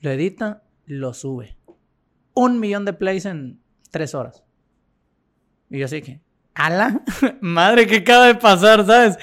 [0.00, 1.56] Lo edita, lo sube.
[2.34, 3.61] Un millón de plays en
[3.92, 4.42] tres horas.
[5.70, 6.20] Y yo así que,
[6.54, 7.00] ala,
[7.40, 9.16] madre, ¿qué acaba de pasar, sabes?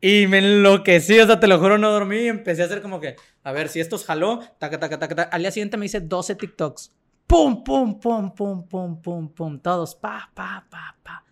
[0.00, 2.20] Y me enloquecí, o sea, te lo juro, no dormí.
[2.20, 5.30] Y empecé a hacer como que, a ver, si esto jaló, taca, taca, taca, taca.
[5.30, 6.96] Al día siguiente me hice 12 TikToks.
[7.26, 9.60] Pum, pum, pum, pum, pum, pum, pum.
[9.60, 11.24] Todos, pa, pa, pa, pa.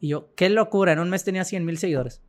[0.00, 2.22] Y yo, qué locura, en un mes tenía 100 mil seguidores.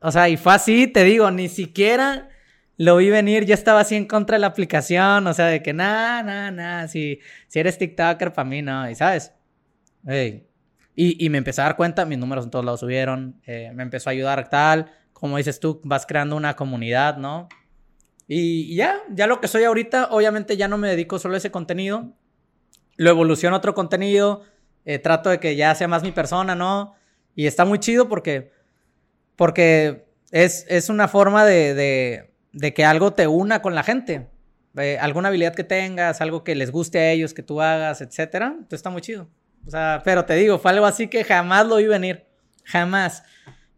[0.00, 2.28] O sea, y fue así, te digo, ni siquiera
[2.82, 5.72] lo vi venir, ya estaba así en contra de la aplicación, o sea, de que
[5.72, 9.32] nada, nada, nada, si, si eres TikToker, para mí no, y sabes.
[10.04, 10.48] Ey.
[10.96, 13.84] Y, y me empecé a dar cuenta, mis números en todos lados subieron, eh, me
[13.84, 17.48] empezó a ayudar tal, como dices tú, vas creando una comunidad, ¿no?
[18.26, 21.52] Y ya, ya lo que soy ahorita, obviamente ya no me dedico solo a ese
[21.52, 22.12] contenido,
[22.96, 24.42] lo evoluciono a otro contenido,
[24.84, 26.96] eh, trato de que ya sea más mi persona, ¿no?
[27.36, 28.50] Y está muy chido porque,
[29.36, 34.28] porque es, es una forma de, de, de que algo te una con la gente.
[34.76, 38.46] Eh, alguna habilidad que tengas, algo que les guste a ellos, que tú hagas, etcétera.
[38.54, 39.28] Entonces está muy chido.
[39.66, 42.24] O sea, pero te digo, fue algo así que jamás lo vi venir.
[42.64, 43.22] Jamás.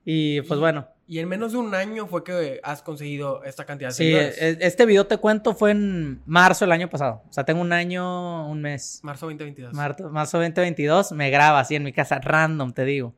[0.05, 0.89] Y pues bueno.
[1.07, 4.39] Y en menos de un año fue que has conseguido esta cantidad de Sí, seguidores.
[4.41, 7.23] e- este video te cuento fue en marzo del año pasado.
[7.29, 9.01] O sea, tengo un año, un mes.
[9.03, 9.75] Marzo 2022.
[9.75, 13.15] Marzo, marzo 2022, me graba así en mi casa, random, te digo.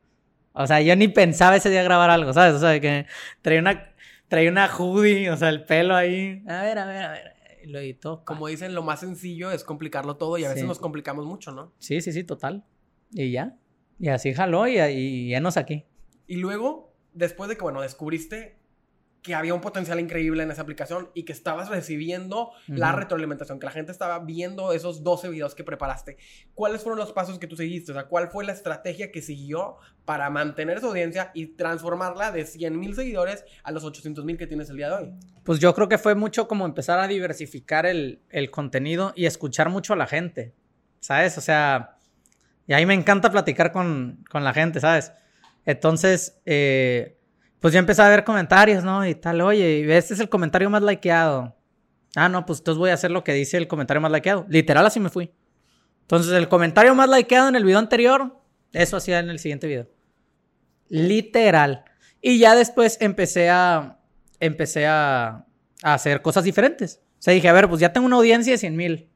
[0.51, 2.55] O sea, yo ni pensaba ese día grabar algo, ¿sabes?
[2.55, 3.05] O sea, que
[3.41, 3.91] traía una,
[4.27, 6.43] traía una hoodie, o sea, el pelo ahí.
[6.47, 7.33] A ver, a ver, a ver.
[7.63, 8.23] Y lo editó.
[8.25, 10.67] Como dicen, lo más sencillo es complicarlo todo y a veces Sí.
[10.67, 11.73] nos complicamos mucho, ¿no?
[11.79, 12.63] Sí, sí, sí, total.
[13.11, 13.55] Y ya.
[13.99, 15.85] Y así jaló y, y ya nos aquí.
[16.27, 18.56] Y luego, después de que, bueno, descubriste
[19.27, 23.65] que había un potencial increíble en esa aplicación y que estabas recibiendo la retroalimentación, que
[23.65, 26.15] la gente estaba viendo esos 12 videos que preparaste.
[26.55, 27.91] ¿Cuáles fueron los pasos que tú seguiste?
[27.91, 32.45] O sea, ¿cuál fue la estrategia que siguió para mantener esa audiencia y transformarla de
[32.45, 35.13] 100 mil seguidores a los 800 mil que tienes el día de hoy?
[35.43, 39.67] Pues yo creo que fue mucho como empezar a diversificar el, el contenido y escuchar
[39.69, 40.53] mucho a la gente,
[41.01, 41.37] ¿sabes?
[41.37, 41.97] O sea,
[42.65, 45.11] y ahí me encanta platicar con, con la gente, ¿sabes?
[45.65, 47.16] Entonces, eh,
[47.59, 49.05] pues yo empecé a ver comentarios, ¿no?
[49.05, 51.55] Y tal, oye, este es el comentario más likeado.
[52.15, 54.45] Ah, no, pues entonces voy a hacer lo que dice el comentario más likeado.
[54.49, 55.31] Literal, así me fui.
[56.01, 58.39] Entonces, el comentario más likeado en el video anterior,
[58.73, 59.87] eso hacía en el siguiente video.
[60.87, 61.83] Literal.
[62.21, 63.99] Y ya después empecé a,
[64.39, 65.45] empecé a,
[65.83, 67.01] a hacer cosas diferentes.
[67.19, 69.09] O sea, dije, a ver, pues ya tengo una audiencia de 100 mil.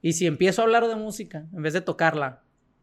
[0.00, 2.42] Y si empiezo a hablar de música en vez de tocarla,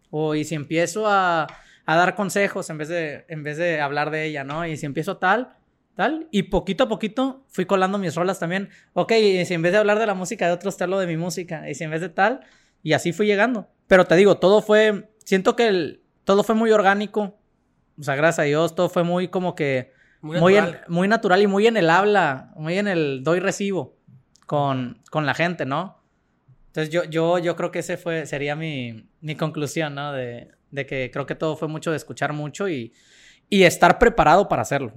[0.10, 1.48] o y si empiezo a,
[1.92, 4.66] a dar consejos en vez, de, en vez de hablar de ella, ¿no?
[4.66, 5.54] Y si empiezo tal,
[5.96, 8.70] tal, y poquito a poquito fui colando mis rolas también.
[8.94, 11.08] Ok, y si en vez de hablar de la música de otros, te hablo de
[11.08, 12.42] mi música, y si en vez de tal,
[12.84, 13.68] y así fui llegando.
[13.88, 17.38] Pero te digo, todo fue, siento que el- todo fue muy orgánico.
[18.00, 20.84] O sea, gracias a Dios, todo fue muy como que Muy muy, natural.
[20.88, 23.98] en- muy natural y muy en el habla, muy en el doy recibo
[24.46, 25.98] con, con la gente, ¿no?
[26.68, 30.14] Entonces yo, yo, yo creo que ese fue, sería mi, mi conclusión, ¿no?
[30.14, 32.94] De, de que creo que todo fue mucho de escuchar mucho y,
[33.50, 34.94] y estar preparado para hacerlo.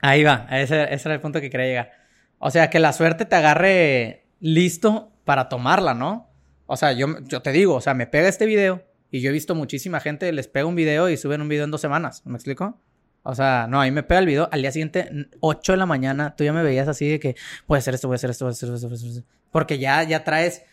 [0.00, 1.92] Ahí va, ese, ese era el punto que quería llegar.
[2.38, 6.30] O sea, que la suerte te agarre listo para tomarla, ¿no?
[6.66, 9.32] O sea, yo, yo te digo, o sea, me pega este video y yo he
[9.32, 12.34] visto muchísima gente, les pega un video y suben un video en dos semanas, ¿me
[12.34, 12.80] explico?
[13.22, 15.86] O sea, no, a mí me pega el video, al día siguiente, 8 de la
[15.86, 17.36] mañana, tú ya me veías así de que,
[17.68, 19.24] a hacer esto, a hacer esto, a hacer esto, a hacer esto.
[19.50, 20.64] Porque ya, ya traes,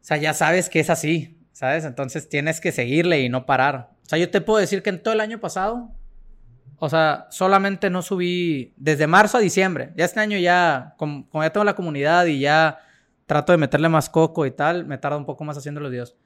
[0.00, 1.84] o sea, ya sabes que es así, ¿sabes?
[1.84, 3.90] Entonces tienes que seguirle y no parar.
[4.06, 5.90] O sea, yo te puedo decir que en todo el año pasado,
[6.78, 9.92] o sea, solamente no subí desde marzo a diciembre.
[9.94, 12.78] Ya este año ya, como, como ya tengo la comunidad y ya
[13.26, 16.16] trato de meterle más coco y tal, me tarda un poco más haciendo los videos.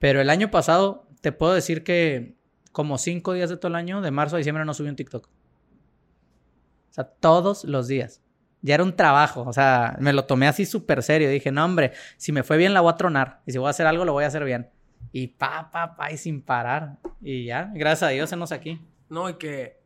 [0.00, 2.34] Pero el año pasado, te puedo decir que
[2.72, 5.24] como cinco días de todo el año, de marzo a diciembre, no subí un TikTok.
[5.24, 8.22] O sea, todos los días.
[8.60, 11.30] Ya era un trabajo, o sea, me lo tomé así súper serio.
[11.30, 13.40] Dije, no, hombre, si me fue bien, la voy a tronar.
[13.46, 14.68] Y si voy a hacer algo, lo voy a hacer bien.
[15.12, 16.98] Y pa, pa, pa, y sin parar.
[17.20, 18.80] Y ya, gracias a Dios, enos aquí.
[19.08, 19.80] No, y que,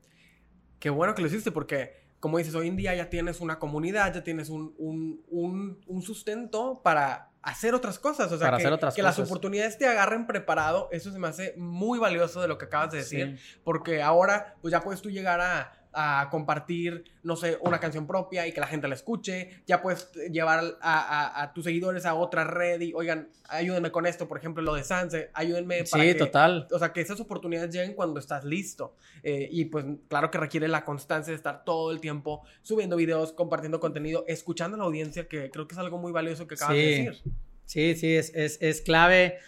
[0.78, 4.12] qué bueno que lo hiciste porque, como dices, hoy en día ya tienes una comunidad,
[4.14, 8.30] ya tienes un, un, un, un sustento para hacer otras cosas.
[8.32, 11.28] O sea, Para que, hacer otras que las oportunidades te agarren preparado, eso se me
[11.28, 13.38] hace muy valioso de lo que acabas de decir.
[13.38, 13.60] Sí.
[13.62, 18.46] Porque ahora, pues ya puedes tú llegar a, a compartir, no sé, una canción propia
[18.46, 19.62] y que la gente la escuche.
[19.66, 24.06] Ya puedes llevar a, a- a tus seguidores a otra red y, oigan, ayúdenme con
[24.06, 26.18] esto, por ejemplo, lo de Sanse, ayúdenme para Sí, que...
[26.18, 26.66] total.
[26.72, 28.96] O sea, que esas oportunidades lleguen cuando estás listo.
[29.22, 33.32] Eh, y pues claro que requiere la constancia de estar todo el tiempo subiendo videos,
[33.32, 36.76] compartiendo contenido, escuchando a la audiencia, que creo que es algo muy valioso que acabas
[36.76, 37.22] de decir.
[37.66, 39.38] Sí, sí, es, es, es clave,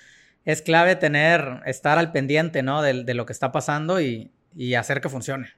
[0.44, 2.80] es clave tener, estar al pendiente, ¿no?
[2.80, 5.48] De, de lo que está pasando y, y hacer que funcione.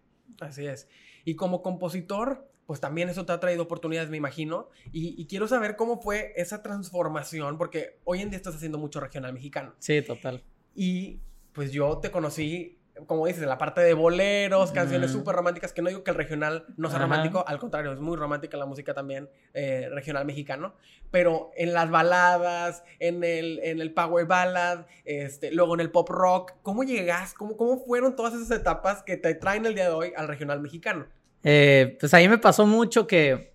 [0.40, 0.88] Así es.
[1.24, 4.68] Y como compositor, pues también eso te ha traído oportunidades, me imagino.
[4.92, 9.00] Y, y quiero saber cómo fue esa transformación, porque hoy en día estás haciendo mucho
[9.00, 9.74] regional mexicano.
[9.78, 10.44] Sí, total.
[10.74, 11.20] Y
[11.52, 15.82] pues yo te conocí, como dices, en la parte de boleros, canciones súper románticas, que
[15.82, 17.06] no digo que el regional no sea Ajá.
[17.06, 20.74] romántico, al contrario, es muy romántica la música también, eh, regional mexicano,
[21.10, 26.08] pero en las baladas, en el, en el power ballad, este, luego en el pop
[26.08, 27.34] rock, ¿cómo llegas?
[27.34, 30.60] ¿Cómo, ¿Cómo fueron todas esas etapas que te traen el día de hoy al regional
[30.60, 31.06] mexicano?
[31.44, 33.52] Eh, pues ahí me pasó mucho que,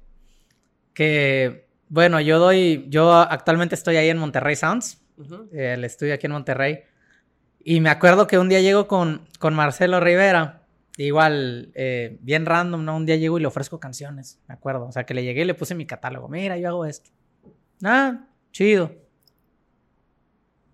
[0.94, 5.02] que, bueno, yo doy, yo actualmente estoy ahí en Monterrey Sounds,
[5.52, 6.84] eh, el estudio aquí en Monterrey,
[7.64, 10.64] y me acuerdo que un día llego con, con Marcelo Rivera,
[10.98, 12.96] igual, eh, bien random, ¿no?
[12.96, 15.46] Un día llego y le ofrezco canciones, me acuerdo, o sea, que le llegué y
[15.46, 17.10] le puse mi catálogo, mira, yo hago esto.
[17.84, 18.92] Ah, chido.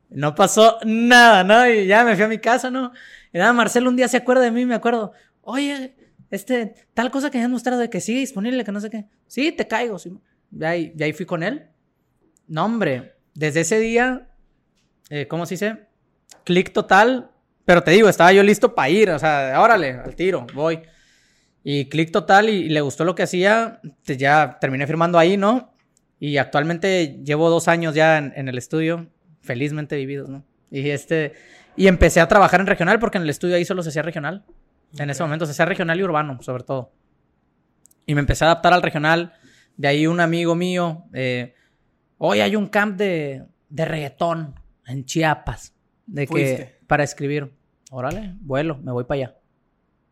[0.09, 1.67] No pasó nada, ¿no?
[1.67, 2.91] Y ya me fui a mi casa, ¿no?
[3.31, 5.13] Y nada, Marcelo un día se acuerda de mí, me acuerdo.
[5.41, 5.95] Oye,
[6.31, 9.05] este, tal cosa que me han mostrado de que sí, disponible, que no sé qué.
[9.27, 9.99] Sí, te caigo.
[9.99, 10.11] Sí.
[10.51, 11.67] Y ahí, y ahí fui con él.
[12.47, 14.27] No, hombre, desde ese día,
[15.11, 15.88] eh, ¿cómo se dice?
[16.43, 17.31] Clic total.
[17.65, 20.81] Pero te digo, estaba yo listo para ir, o sea, órale, al tiro, voy.
[21.63, 23.79] Y clic total y, y le gustó lo que hacía.
[24.05, 25.73] Ya terminé firmando ahí, ¿no?
[26.19, 29.09] Y actualmente llevo dos años ya en, en el estudio,
[29.41, 30.43] felizmente vividos, ¿no?
[30.71, 31.33] Y este,
[31.75, 34.45] y empecé a trabajar en regional porque en el estudio ahí solo se hacía regional.
[34.97, 36.91] En ese momento se hacía regional y urbano, sobre todo.
[38.05, 39.33] Y me empecé a adaptar al regional.
[39.77, 41.53] De ahí un amigo mío, eh,
[42.17, 44.55] hoy hay un camp de, de reggaetón
[44.87, 45.73] en Chiapas.
[46.11, 46.79] De que, Fuiste.
[46.87, 47.51] para escribir.
[47.91, 49.35] Órale, vuelo, me voy para allá.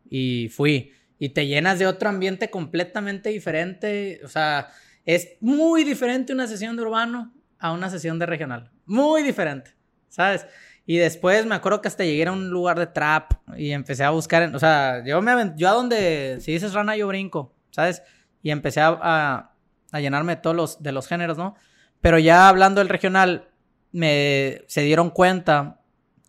[0.08, 0.92] Y fui.
[1.18, 4.20] Y te llenas de otro ambiente completamente diferente.
[4.24, 4.68] O sea,
[5.04, 8.70] es muy diferente una sesión de urbano a una sesión de regional.
[8.86, 9.72] Muy diferente,
[10.08, 10.46] ¿sabes?
[10.86, 14.10] Y después me acuerdo que hasta llegué a un lugar de trap y empecé a
[14.10, 18.02] buscar, en- o sea, yo me yo a donde, si dices rana, yo brinco, ¿sabes?
[18.42, 19.52] Y empecé a, a-
[19.92, 21.56] a llenarme de todos los, de los géneros, ¿no?
[22.00, 23.48] Pero ya hablando del regional,
[23.92, 25.77] me se dieron cuenta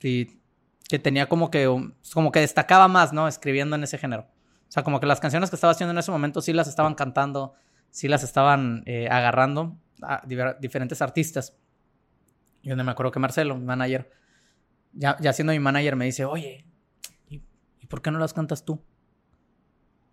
[0.01, 0.39] y
[0.87, 1.65] que tenía como que,
[2.13, 3.27] como que destacaba más, ¿no?
[3.27, 4.23] Escribiendo en ese género.
[4.67, 6.95] O sea, como que las canciones que estaba haciendo en ese momento sí las estaban
[6.95, 7.53] cantando,
[7.89, 10.21] sí las estaban eh, agarrando a
[10.59, 11.55] diferentes artistas.
[12.61, 14.11] Y donde me acuerdo que Marcelo, mi manager,
[14.93, 16.65] ya, ya siendo mi manager, me dice, oye,
[17.29, 17.41] ¿y,
[17.79, 18.81] y por qué no las cantas tú?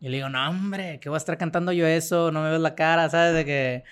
[0.01, 2.31] Y le digo, no, hombre, ¿qué voy a estar cantando yo eso?
[2.31, 3.35] No me ves la cara, ¿sabes?
[3.35, 3.85] De que,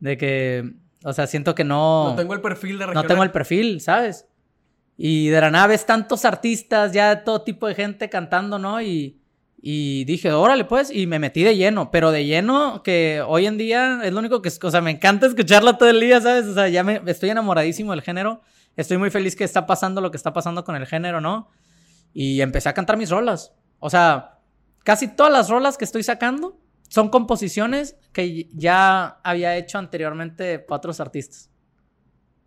[0.00, 0.72] de que,
[1.04, 2.10] o sea, siento que no...
[2.10, 3.06] No tengo el perfil de No regional.
[3.06, 4.26] tengo el perfil, ¿sabes?
[4.96, 8.80] Y de la nada ves tantos artistas, ya todo tipo de gente cantando, ¿no?
[8.80, 9.20] Y,
[9.60, 13.58] y dije, órale, pues, y me metí de lleno, pero de lleno que hoy en
[13.58, 16.46] día es lo único que, es- o sea, me encanta escucharlo todo el día, ¿sabes?
[16.46, 18.40] O sea, ya me estoy enamoradísimo del género.
[18.76, 21.48] Estoy muy feliz que está pasando lo que está pasando con el género, ¿no?
[22.14, 23.52] Y empecé a cantar mis rolas.
[23.78, 24.38] O sea,
[24.84, 30.76] casi todas las rolas que estoy sacando son composiciones que ya había hecho anteriormente para
[30.78, 31.50] otros artistas.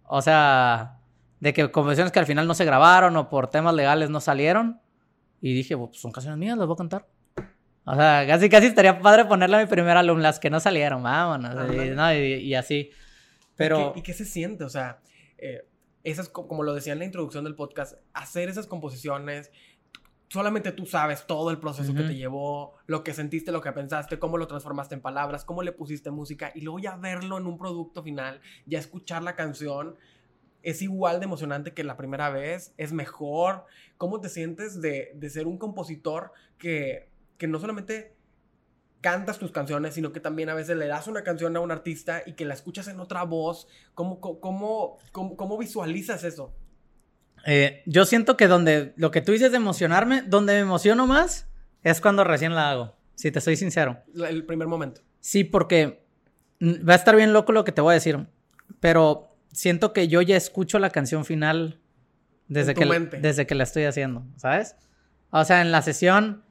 [0.03, 0.98] O sea,
[1.39, 4.79] de que composiciones que al final no se grabaron o por temas legales no salieron.
[5.41, 7.07] Y dije, pues son canciones mías, las voy a cantar.
[7.85, 11.01] O sea, casi, casi estaría padre ponerle a mi primer álbum, las que no salieron,
[11.01, 11.53] vámonos.
[11.55, 11.95] Y, Ándale.
[11.95, 12.91] no, y- y así.
[13.55, 13.89] Pero...
[13.89, 14.63] ¿Y qué, y qué se siente?
[14.65, 14.99] O sea,
[15.37, 15.65] eh,
[16.03, 19.51] esas, co- como lo decía en la introducción del podcast, hacer esas composiciones,
[20.27, 22.09] solamente tú sabes todo el proceso que Ujú.
[22.09, 25.71] te llevó, lo que sentiste, lo que pensaste, cómo lo transformaste en palabras, cómo le
[25.71, 29.95] pusiste música, y luego ya verlo en un producto final, ya escuchar la canción.
[30.61, 33.65] Es igual de emocionante que la primera vez, es mejor.
[33.97, 38.15] ¿Cómo te sientes de, de ser un compositor que, que no solamente
[39.01, 42.21] cantas tus canciones, sino que también a veces le das una canción a un artista
[42.25, 43.67] y que la escuchas en otra voz.
[43.93, 46.53] ¿Cómo, cómo, cómo, visualizas eso?
[47.45, 51.47] Eh, yo siento que donde lo que tú dices de emocionarme, donde me emociono más
[51.83, 54.03] es cuando recién la hago, si te soy sincero.
[54.27, 55.01] El primer momento.
[55.21, 56.05] Sí, porque
[56.59, 58.27] mm, va a estar bien loco lo que te voy a decir,
[58.81, 61.79] pero siento que yo ya escucho la canción final
[62.47, 62.91] desde, que, la-
[63.21, 64.75] desde que la estoy haciendo, ¿sabes?
[65.31, 66.43] O sea, en la sesión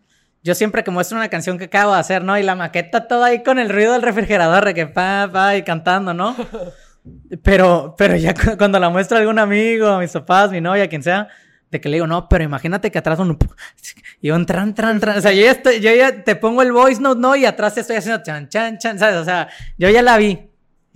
[0.44, 2.38] yo siempre que muestro una canción que acabo de hacer, ¿no?
[2.38, 5.62] Y la maqueta toda ahí con el ruido del refrigerador, de que pa, pa, y
[5.62, 6.34] cantando, ¿no?
[7.42, 11.02] Pero, pero ya cuando la muestro a algún amigo, a mis papás, mi novia, quien
[11.02, 11.28] sea,
[11.70, 13.38] de que le digo, no, pero imagínate que atrás un...
[14.20, 15.16] Y un tran, tran, tran.
[15.16, 17.34] O sea, yo ya, estoy, yo ya te pongo el voice note, ¿no?
[17.36, 19.16] Y atrás estoy haciendo chan, chan, chan, ¿sabes?
[19.16, 20.47] O sea, yo ya la vi.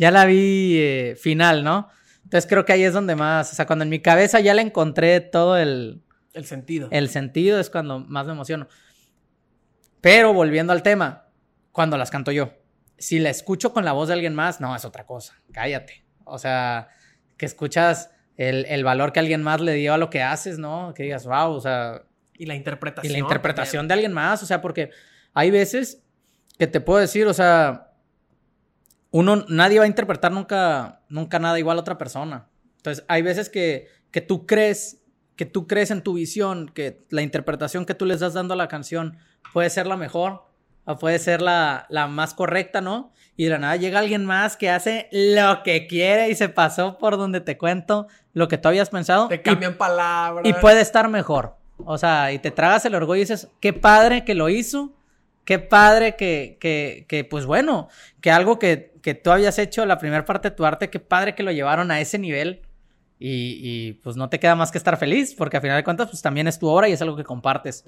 [0.03, 1.88] Ya la vi eh, final, ¿no?
[2.24, 3.53] Entonces creo que ahí es donde más...
[3.53, 6.03] O sea, cuando en mi cabeza ya le encontré todo el...
[6.32, 6.88] El sentido.
[6.90, 8.66] El sentido es cuando más me emociono.
[10.00, 11.28] Pero volviendo al tema,
[11.70, 12.53] cuando las canto yo.
[12.98, 15.40] Si la escucho con la voz de alguien más, no, es otra cosa.
[15.53, 16.05] Cállate.
[16.24, 16.88] O sea,
[17.36, 20.94] que escuchas el, valor que alguien más le dio a lo que haces, ¿no?
[20.94, 22.03] Que digas, wow, o sea...
[22.36, 23.09] Y la interpretación.
[23.09, 24.90] Y la interpretación de alguien más, o sea, porque
[25.32, 26.03] hay veces
[26.59, 27.91] que te puedo decir, o sea,
[29.12, 32.48] uno, nadie va a interpretar nunca, nunca nada igual a otra persona.
[32.78, 35.02] Entonces, hay veces que, que tú crees,
[35.36, 38.56] que tú crees en tu visión, que la interpretación que tú le estás dando a
[38.56, 39.18] la canción
[39.52, 40.46] puede ser la mejor,
[40.84, 43.12] o puede ser la, la más correcta, ¿no?
[43.36, 46.98] Y de la nada llega alguien más que hace lo que quiere y se pasó
[46.98, 49.28] por donde te cuento lo que tú habías pensado.
[49.28, 50.46] Te cambian palabras.
[50.46, 51.56] Y puede estar mejor.
[51.84, 54.92] O sea, y te tragas el orgullo y dices, qué padre que lo hizo.
[55.45, 57.88] Qué padre que, que, que pues bueno,
[58.20, 61.34] que algo que, que tú habías hecho, la primera parte de tu arte, qué padre
[61.34, 62.62] que lo llevaron a ese nivel.
[63.18, 66.09] Y, y, pues no te queda más que estar feliz, porque al final de cuentas,
[66.09, 67.84] pues también es tu obra y es algo que compartes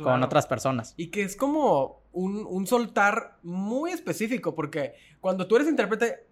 [0.00, 0.94] con otras personas.
[0.96, 6.26] Y que es como un, un, soltar muy específico, porque cuando tú eres intérprete,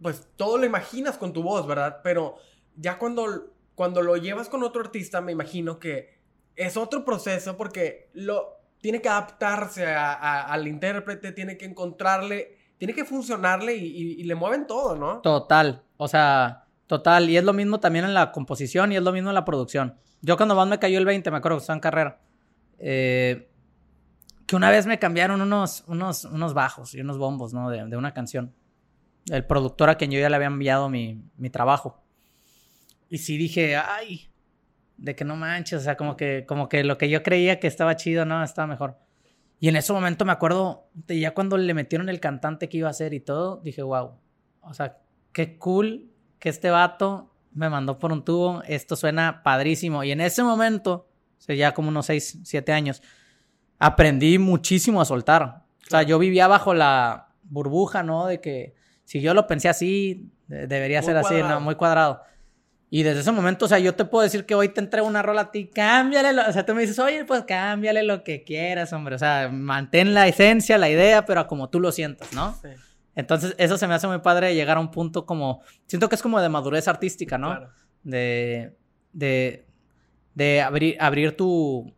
[0.00, 2.00] pues todo lo imaginas con tu voz, ¿verdad?
[2.02, 2.36] Pero
[2.76, 6.18] ya cuando, cuando lo llevas con otro artista, me imagino que
[6.56, 13.04] es otro proceso, porque lo tiene que adaptarse al intérprete, tiene que encontrarle, tiene que
[13.04, 15.20] funcionarle y, y le mueven todo, ¿no?
[15.20, 17.28] Total, o sea, total.
[17.28, 19.96] Y es lo mismo también en la composición y es lo mismo en la producción.
[20.20, 22.20] Yo cuando me cayó el 20, me acuerdo que estaba en carrera
[22.78, 23.48] eh,
[24.46, 27.68] que una vez me cambiaron unos, unos, unos bajos y unos bombos, ¿no?
[27.70, 28.54] De, una canción.
[29.30, 32.02] El productor a quien yo ya le había enviado mi, mi trabajo.
[33.10, 34.30] Y sí dije, ay,
[34.98, 37.66] de que no manches, o sea, como que, como que lo que yo creía que
[37.66, 38.98] estaba chido, no, estaba mejor.
[39.60, 42.88] Y en ese momento me acuerdo, de ya cuando le metieron el cantante que iba
[42.88, 44.12] a hacer y todo, dije, wow,
[44.60, 44.98] o sea,
[45.32, 50.04] qué cool que este vato me mandó por un tubo, esto suena padrísimo.
[50.04, 51.08] Y en ese momento
[51.48, 53.02] o ya como unos 6, 7 años,
[53.78, 55.64] aprendí muchísimo a soltar.
[55.86, 58.26] O sea, yo vivía bajo la burbuja, ¿no?
[58.26, 58.74] De que
[59.04, 61.60] si yo lo pensé así, debería ser así, ¿no?
[61.60, 62.20] Muy cuadrado.
[62.90, 65.20] Y desde ese momento, o sea, yo te puedo decir que hoy te entrego una
[65.20, 68.92] rola a ti, cámbiale, o sea, tú me dices, oye, pues cámbiale lo que quieras,
[68.94, 72.54] hombre, o sea, mantén la esencia, la idea, pero como tú lo sientas, ¿no?
[72.62, 72.68] Sí.
[73.14, 76.22] Entonces, eso se me hace muy padre llegar a un punto como, siento que es
[76.22, 77.48] como de madurez artística, ¿no?
[77.48, 77.70] Claro.
[78.04, 78.76] De,
[79.12, 79.66] de,
[80.34, 81.92] de abrir, abrir tu...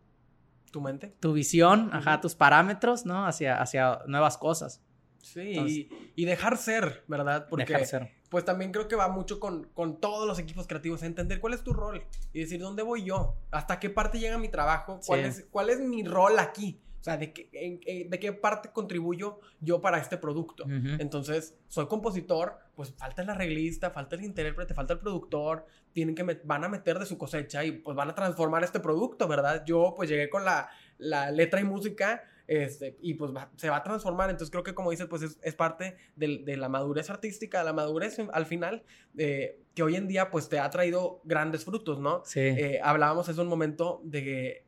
[0.71, 1.15] Tu mente.
[1.19, 3.27] Tu visión, ajá, tus parámetros, ¿no?
[3.27, 4.81] Hacia, hacia nuevas cosas.
[5.21, 7.45] Sí, y, dejar ser, ¿verdad?
[7.49, 8.09] Porque, dejar ser.
[8.31, 11.63] Pues también creo que va mucho con, con todos los equipos creativos, entender cuál es
[11.63, 12.01] tu rol
[12.31, 15.81] y decir dónde voy yo, hasta qué parte llega mi trabajo, cuál, es, cuál es
[15.81, 16.79] mi rol aquí.
[17.01, 20.63] O sea, ¿de qué, de qué parte contribuyo yo para este producto?
[20.69, 26.23] Entonces, soy compositor, pues falta el arreglista, falta el intérprete, falta el productor, tienen que
[26.45, 29.65] van a meter de su cosecha y pues van a transformar este producto, ¿verdad?
[29.65, 30.69] Yo pues llegué con la,
[30.99, 34.29] la letra y música este, y pues se va a transformar.
[34.29, 37.71] Entonces creo que como dices, pues es, parte de, de, la madurez artística, de la
[37.71, 38.83] madurez al final,
[39.17, 42.23] eh, que hoy en día pues te ha traído grandes frutos, ¿no?
[42.25, 42.41] Sí.
[42.41, 44.65] Eh, hablábamos hace un momento de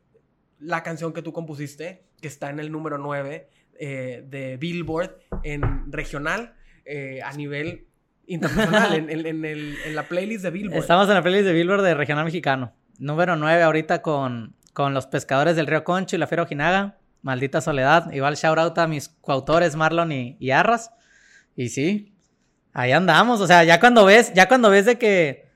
[0.59, 5.91] la canción que tú compusiste, que está en el número 9 eh, de Billboard en
[5.91, 6.55] regional
[6.85, 7.87] eh, a nivel
[8.27, 10.79] internacional, en, la playlist de Billboard.
[10.79, 12.73] Estamos en la playlist de Billboard de regional mexicano.
[12.97, 16.97] Número 9 ahorita con, con los pescadores del río Concho y la Fiera Ojinaga.
[17.23, 18.11] Maldita soledad.
[18.13, 20.91] Igual shout out a mis coautores Marlon y, y Arras.
[21.55, 22.13] Y sí,
[22.73, 23.41] ahí andamos.
[23.41, 25.47] O sea, ya cuando ves, ya cuando ves de que,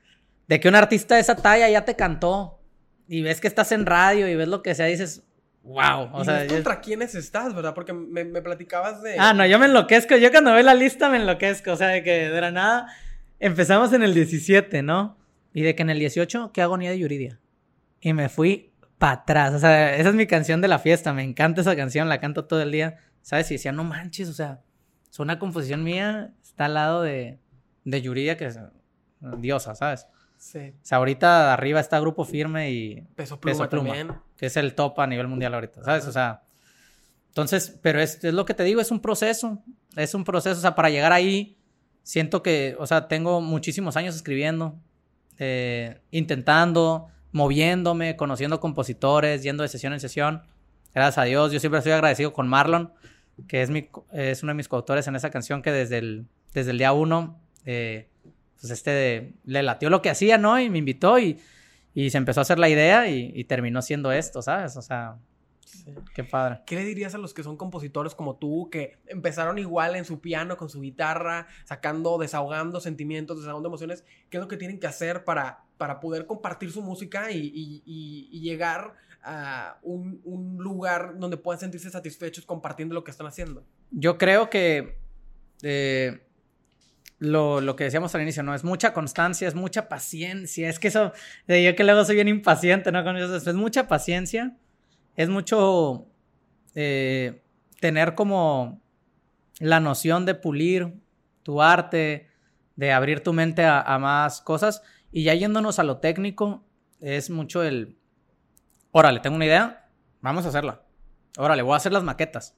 [0.48, 2.60] de que un artista de esa talla ya te cantó
[3.06, 5.22] y ves que estás en radio y ves lo que sea, dices,
[5.62, 6.08] wow.
[6.12, 7.74] O sea, contra quiénes estás, ¿verdad?
[7.74, 9.16] Porque me, platicabas de.
[9.18, 10.16] Ah, no, yo me enloquezco.
[10.16, 11.72] Yo cuando veo la lista me enloquezco.
[11.72, 12.86] O sea, de que de la nada
[13.38, 15.16] empezamos en el 17, ¿no?
[15.52, 17.40] Y de que en el 18, ¿qué agonía de Yuridia?
[18.00, 18.67] Y me fui
[18.98, 19.54] para atrás.
[19.54, 21.12] O sea, esa es mi canción de la fiesta.
[21.12, 22.98] Me encanta esa canción, la canto todo el día.
[23.22, 23.50] ¿Sabes?
[23.50, 24.60] Y decía, no manches, o sea,
[25.10, 27.38] es una composición mía, está al lado de,
[27.84, 28.58] de Yuridia, que es
[29.38, 30.06] diosa, ¿sabes?
[30.38, 30.72] Sí.
[30.82, 34.12] O sea, ahorita arriba está Grupo Firme y Peso Pluma, también.
[34.36, 36.06] que es el top a nivel mundial ahorita, ¿sabes?
[36.06, 36.42] O sea,
[37.28, 39.62] entonces, pero es, es, lo que te digo, es un proceso,
[39.96, 41.58] es un proceso, o sea, para llegar ahí,
[42.02, 44.80] siento que, o sea, tengo muchísimos años escribiendo,
[45.38, 50.42] eh, intentando, moviéndome, conociendo compositores, yendo de sesión en sesión,
[50.94, 51.52] Gracias a Dios.
[51.52, 52.92] Yo siempre estoy agradecido con Marlon,
[53.46, 56.70] que es, mi, es uno de mis coautores en esa canción que desde el, desde
[56.72, 58.08] el día uno, eh,
[58.60, 60.58] pues este, le latió lo que hacía, ¿no?
[60.58, 61.38] Y me invitó y,
[61.94, 64.76] y se empezó a hacer la idea y, y terminó siendo esto, ¿sabes?
[64.76, 65.18] O sea,
[66.14, 66.60] Qué padre.
[66.66, 70.20] ¿Qué le dirías a los que son compositores como tú, que empezaron igual en su
[70.20, 74.04] piano, con su guitarra, sacando, desahogando sentimientos, desahogando emociones?
[74.30, 78.94] ¿Qué es lo que tienen que hacer para, para poder compartir su música y, llegar
[79.22, 80.20] a un,
[80.58, 83.64] lugar donde puedan sentirse satisfechos compartiendo lo que están haciendo?
[83.90, 84.98] Yo creo que
[85.62, 86.20] eh,
[87.18, 88.54] lo, que decíamos al inicio, ¿no?
[88.54, 90.68] Es mucha constancia, es mucha paciencia.
[90.68, 91.12] Es que eso,
[91.46, 93.02] yo que luego soy bien impaciente, ¿no?
[93.02, 94.54] Con eso, es mucha paciencia
[95.18, 96.06] es mucho
[96.76, 97.42] eh,
[97.80, 98.80] tener como
[99.58, 100.94] la noción de pulir
[101.42, 102.28] tu arte,
[102.76, 104.80] de abrir tu mente a, más cosas.
[105.10, 106.64] Y ya yéndonos a lo técnico,
[107.00, 107.98] es mucho el,
[108.90, 109.88] órale, tengo una idea,
[110.20, 110.82] vamos a hacerla.
[111.36, 112.56] Órale, voy a hacer las maquetas.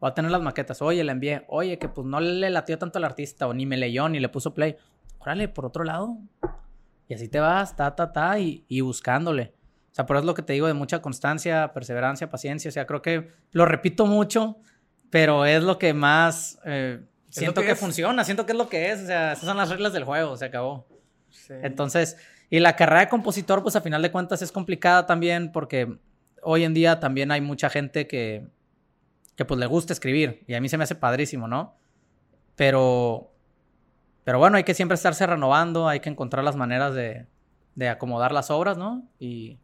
[0.00, 0.82] Voy a tener las maquetas.
[0.82, 1.44] Oye, le envié.
[1.48, 4.28] Oye, que pues no le latió tanto al artista, o ni me leyó, ni le
[4.28, 4.76] puso play.
[5.18, 6.18] Órale, por otro lado.
[7.08, 9.54] Y así te vas, ta, ta, ta, y, y buscándole.
[9.90, 12.68] O sea, por eso es lo que te digo de mucha constancia, perseverancia, paciencia.
[12.68, 14.58] O sea, creo que lo repito mucho,
[15.10, 19.02] pero es lo que más eh, siento que, funciona, siento que es lo que es.
[19.02, 20.86] O sea, esas son las reglas del juego, se acabó.
[21.48, 22.16] Entonces,
[22.50, 25.98] y la carrera de compositor, pues a final de cuentas es complicada también porque
[26.42, 28.46] hoy en día también hay mucha gente que,
[29.34, 31.76] que pues le gusta escribir y a mí se me hace padrísimo, ¿no?
[32.54, 33.32] Pero,
[34.24, 37.26] pero bueno, hay que siempre estarse renovando, hay que encontrar las maneras de,
[37.74, 39.08] de acomodar las obras, ¿no?
[39.18, 39.58] Y,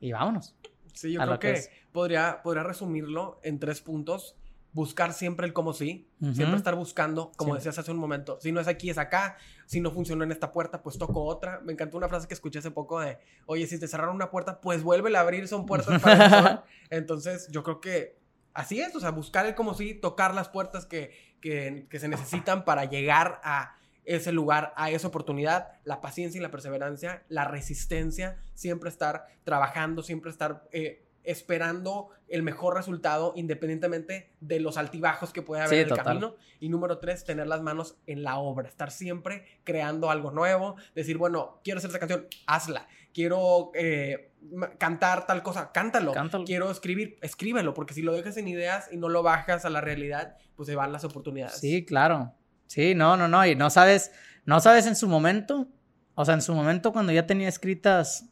[0.00, 0.54] y vámonos.
[0.94, 4.36] Sí, yo creo que, podría, podría resumirlo en tres puntos.
[4.72, 8.60] Buscar siempre el como sí, siempre estar buscando, como decías hace un momento, si no
[8.60, 11.60] es aquí, es acá, si no funcionó en esta puerta, pues toco otra.
[11.62, 14.60] Me encantó una frase que escuché hace poco de, oye, si te cerraron una puerta,
[14.60, 18.18] pues vuelve a abrir, son puertas para Entonces, yo creo que
[18.54, 22.08] así es, o sea, buscar el como sí, tocar las puertas que, que, que se
[22.08, 27.44] necesitan para llegar a ese lugar, a esa oportunidad, la paciencia y la perseverancia, la
[27.44, 35.32] resistencia, siempre estar trabajando, siempre estar eh, esperando el mejor resultado independientemente de los altibajos
[35.32, 36.36] que pueda haber en el camino.
[36.60, 41.18] Y número tres, tener las manos en la obra, estar siempre creando algo nuevo, decir,
[41.18, 42.88] bueno, quiero hacer esta canción, hazla.
[43.12, 44.32] Quiero eh,
[44.78, 46.12] cantar tal cosa, cántalo.
[46.12, 46.44] cántalo.
[46.44, 49.80] Quiero escribir, escríbelo, porque si lo dejas en ideas y no lo bajas a la
[49.80, 51.58] realidad, pues se van las oportunidades.
[51.58, 52.34] Sí, claro.
[52.66, 53.44] Sí, no, no, no.
[53.44, 54.12] Y no sabes,
[54.46, 55.68] no sabes en su momento.
[56.14, 58.30] O sea, en su momento cuando ya tenía escritas,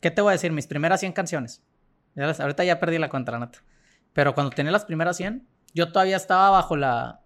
[0.00, 0.52] ¿qué te voy a decir?
[0.52, 1.62] Mis primeras 100 canciones.
[2.18, 3.58] Ahorita ya perdí la cuenta, la neta.
[4.12, 7.20] Pero cuando tenía las primeras 100, yo todavía estaba bajo la...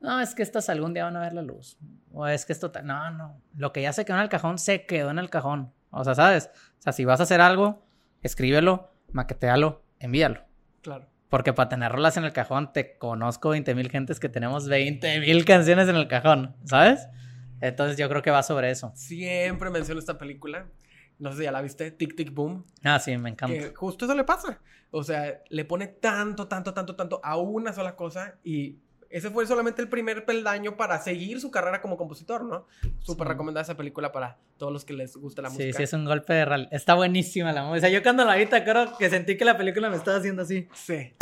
[0.00, 1.78] No, es que estas algún día van a ver la luz.
[2.12, 2.70] O es que esto...
[2.84, 3.40] No, no.
[3.56, 5.72] Lo que ya se quedó en el cajón, se quedó en el cajón.
[5.90, 6.50] O sea, ¿sabes?
[6.78, 7.86] O sea, si vas a hacer algo,
[8.22, 10.44] escríbelo, maquetealo, envíalo.
[10.82, 11.08] Claro.
[11.28, 15.20] Porque para tener rolas en el cajón, te conozco 20 mil gentes que tenemos 20
[15.20, 17.08] mil canciones en el cajón, ¿sabes?
[17.60, 18.92] Entonces yo creo que va sobre eso.
[18.94, 20.66] Siempre menciono esta película.
[21.18, 22.64] No sé si ya la viste, Tic Tic Boom.
[22.82, 23.56] Ah, sí, me encanta.
[23.56, 24.60] Que justo eso le pasa.
[24.90, 29.46] O sea, le pone tanto, tanto, tanto, tanto a una sola cosa y ese fue
[29.46, 32.66] solamente el primer peldaño para seguir su carrera como compositor, ¿no?
[33.00, 35.64] Súper recomendada esa película para todos los que les gusta la música.
[35.64, 36.68] Sí, sí, es un golpe de real.
[36.70, 37.78] Está buenísima la música.
[37.78, 40.18] O sea, yo cuando la vi, te acuerdo que sentí que la película me estaba
[40.18, 40.68] haciendo así.
[40.74, 41.14] Sí.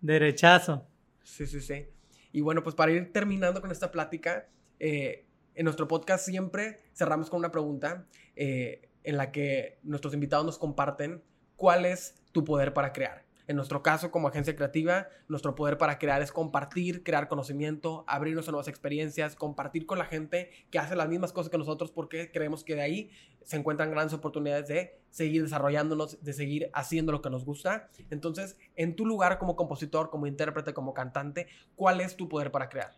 [0.00, 0.86] Derechazo.
[1.22, 1.86] Sí, sí, sí.
[2.32, 4.48] Y bueno, pues para ir terminando con esta plática,
[4.78, 8.06] eh, en nuestro podcast siempre cerramos con una pregunta
[8.36, 11.22] eh, en la que nuestros invitados nos comparten
[11.56, 13.24] cuál es tu poder para crear.
[13.50, 18.46] En nuestro caso, como agencia creativa, nuestro poder para crear es compartir, crear conocimiento, abrirnos
[18.46, 22.30] a nuevas experiencias, compartir con la gente que hace las mismas cosas que nosotros porque
[22.30, 23.10] creemos que de ahí
[23.42, 27.88] se encuentran grandes oportunidades de seguir desarrollándonos, de seguir haciendo lo que nos gusta.
[28.10, 32.68] Entonces, en tu lugar como compositor, como intérprete, como cantante, ¿cuál es tu poder para
[32.68, 32.92] crear?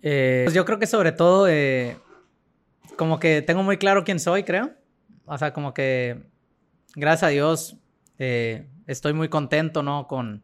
[0.00, 1.98] Eh, pues yo creo que sobre todo, eh,
[2.96, 4.77] como que tengo muy claro quién soy, creo.
[5.28, 6.22] O sea, como que,
[6.94, 7.76] gracias a Dios,
[8.18, 10.06] eh, estoy muy contento, ¿no?
[10.06, 10.42] Con,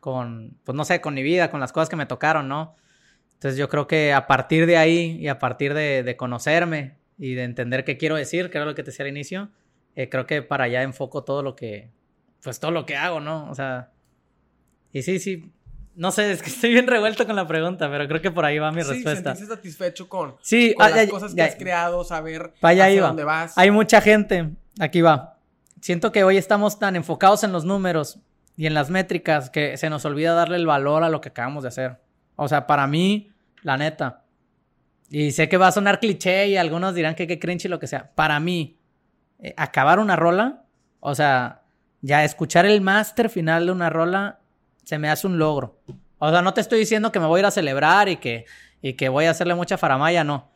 [0.00, 2.76] con, pues no sé, con mi vida, con las cosas que me tocaron, ¿no?
[3.34, 7.44] Entonces yo creo que a partir de ahí y a partir de, conocerme y de
[7.44, 9.50] entender qué quiero decir, que era lo que te decía al inicio,
[9.96, 11.90] eh, creo que para allá enfoco todo lo que,
[12.42, 13.50] pues todo lo que hago, ¿no?
[13.50, 13.92] O sea,
[14.92, 15.52] y sí, sí,
[15.96, 18.58] no sé, es que estoy bien revuelto con la pregunta, pero creo que por ahí
[18.58, 19.34] va mi sí, respuesta.
[19.34, 23.56] sentirse satisfecho con, sí, con las cosas que has creado, saber hacia dónde vas.
[23.56, 25.38] Hay mucha gente, aquí va,
[25.80, 28.18] siento que hoy estamos tan enfocados en los números
[28.56, 31.62] y en las métricas que se nos olvida darle el valor a lo que acabamos
[31.62, 31.98] de hacer.
[32.36, 33.30] O sea, para mí,
[33.62, 34.22] la neta.
[35.10, 37.78] Y sé que va a sonar cliché y algunos dirán que qué cringe y lo
[37.78, 38.10] que sea.
[38.14, 38.78] Para mí,
[39.40, 40.64] eh, acabar una rola,
[41.00, 41.62] o sea,
[42.00, 44.40] ya escuchar el máster final de una rola
[44.84, 45.80] se me hace un logro.
[46.18, 48.46] O sea, no te estoy diciendo que me voy a ir a celebrar y que,
[48.80, 50.50] y que voy a hacerle mucha faramaya, no.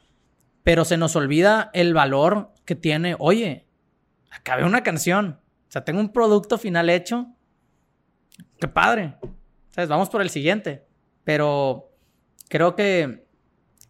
[0.63, 3.67] Pero se nos olvida el valor que tiene, oye,
[4.31, 7.27] acabé una canción, o sea, tengo un producto final hecho,
[8.61, 9.17] qué padre.
[9.71, 9.89] ¿Sabes?
[9.89, 10.87] Vamos por el siguiente.
[11.25, 11.93] Pero
[12.49, 13.27] creo que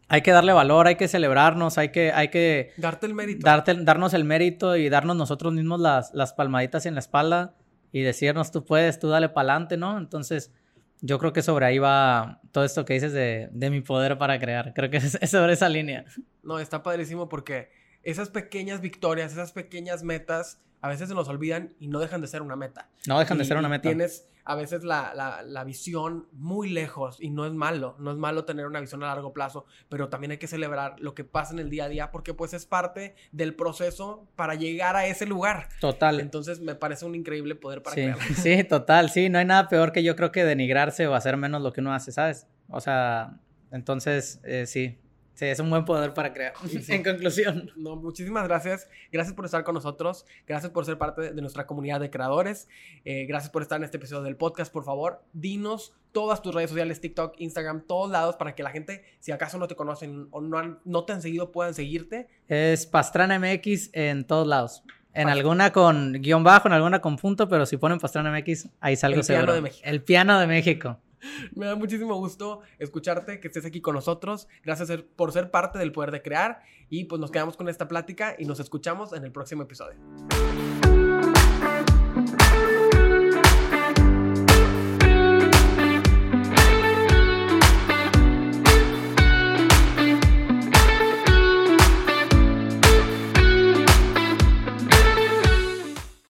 [0.08, 2.12] hay que darle valor, hay que celebrarnos, hay que...
[2.12, 3.44] Hay que Darte el mérito.
[3.44, 7.54] Darte, darnos el mérito y darnos nosotros mismos las, las palmaditas en la espalda
[7.92, 9.98] y decirnos, tú puedes, tú dale para adelante, ¿no?
[9.98, 10.52] Entonces,
[11.00, 14.38] yo creo que sobre ahí va todo esto que dices de, de mi poder para
[14.38, 14.74] crear.
[14.74, 16.04] Creo que es, es sobre esa línea.
[16.42, 17.70] No, está padrísimo porque
[18.02, 22.28] esas pequeñas victorias, esas pequeñas metas, a veces se nos olvidan y no dejan de
[22.28, 22.88] ser una meta.
[23.06, 23.88] No dejan de ser una meta.
[23.88, 28.16] Tienes a veces la, la- la visión muy lejos y no es malo, no es
[28.16, 31.52] malo tener una visión a largo plazo, pero también hay que celebrar lo que pasa
[31.52, 35.26] en el día a día porque pues es parte del proceso para llegar a ese
[35.26, 35.68] lugar.
[35.80, 36.18] Total.
[36.20, 38.18] Entonces me parece un increíble poder para Sí, crear.
[38.34, 41.60] sí, total, sí, no hay nada peor que yo creo que denigrarse o hacer menos
[41.60, 42.46] lo que uno hace, ¿sabes?
[42.70, 43.38] O sea,
[43.70, 44.98] entonces, eh, sí,
[45.38, 46.52] sí, es un buen poder para crear.
[46.68, 46.92] Sí, sí.
[46.92, 47.70] En conclusión.
[47.76, 48.88] No, muchísimas gracias.
[49.12, 50.26] Gracias por estar con nosotros.
[50.46, 52.68] Gracias por ser parte de, nuestra comunidad de creadores.
[53.04, 54.72] Eh, gracias por estar en este episodio del podcast.
[54.72, 59.04] Por favor, dinos todas tus redes sociales, TikTok, Instagram, todos lados, para que la gente,
[59.20, 62.28] si acaso no te conocen o no, han- no te han seguido, puedan seguirte.
[62.48, 64.82] Es Pastrana MX en todos lados.
[65.14, 68.94] En alguna con guion bajo, en alguna con punto, pero si ponen Pastrana MX, ahí
[68.94, 69.82] salgo El piano de México.
[69.84, 71.00] El piano de México.
[71.54, 74.48] Me da muchísimo gusto escucharte, que estés aquí con nosotros.
[74.64, 76.62] Gracias por ser parte del poder de crear.
[76.88, 79.98] Y pues nos quedamos con esta plática y nos escuchamos en el próximo episodio.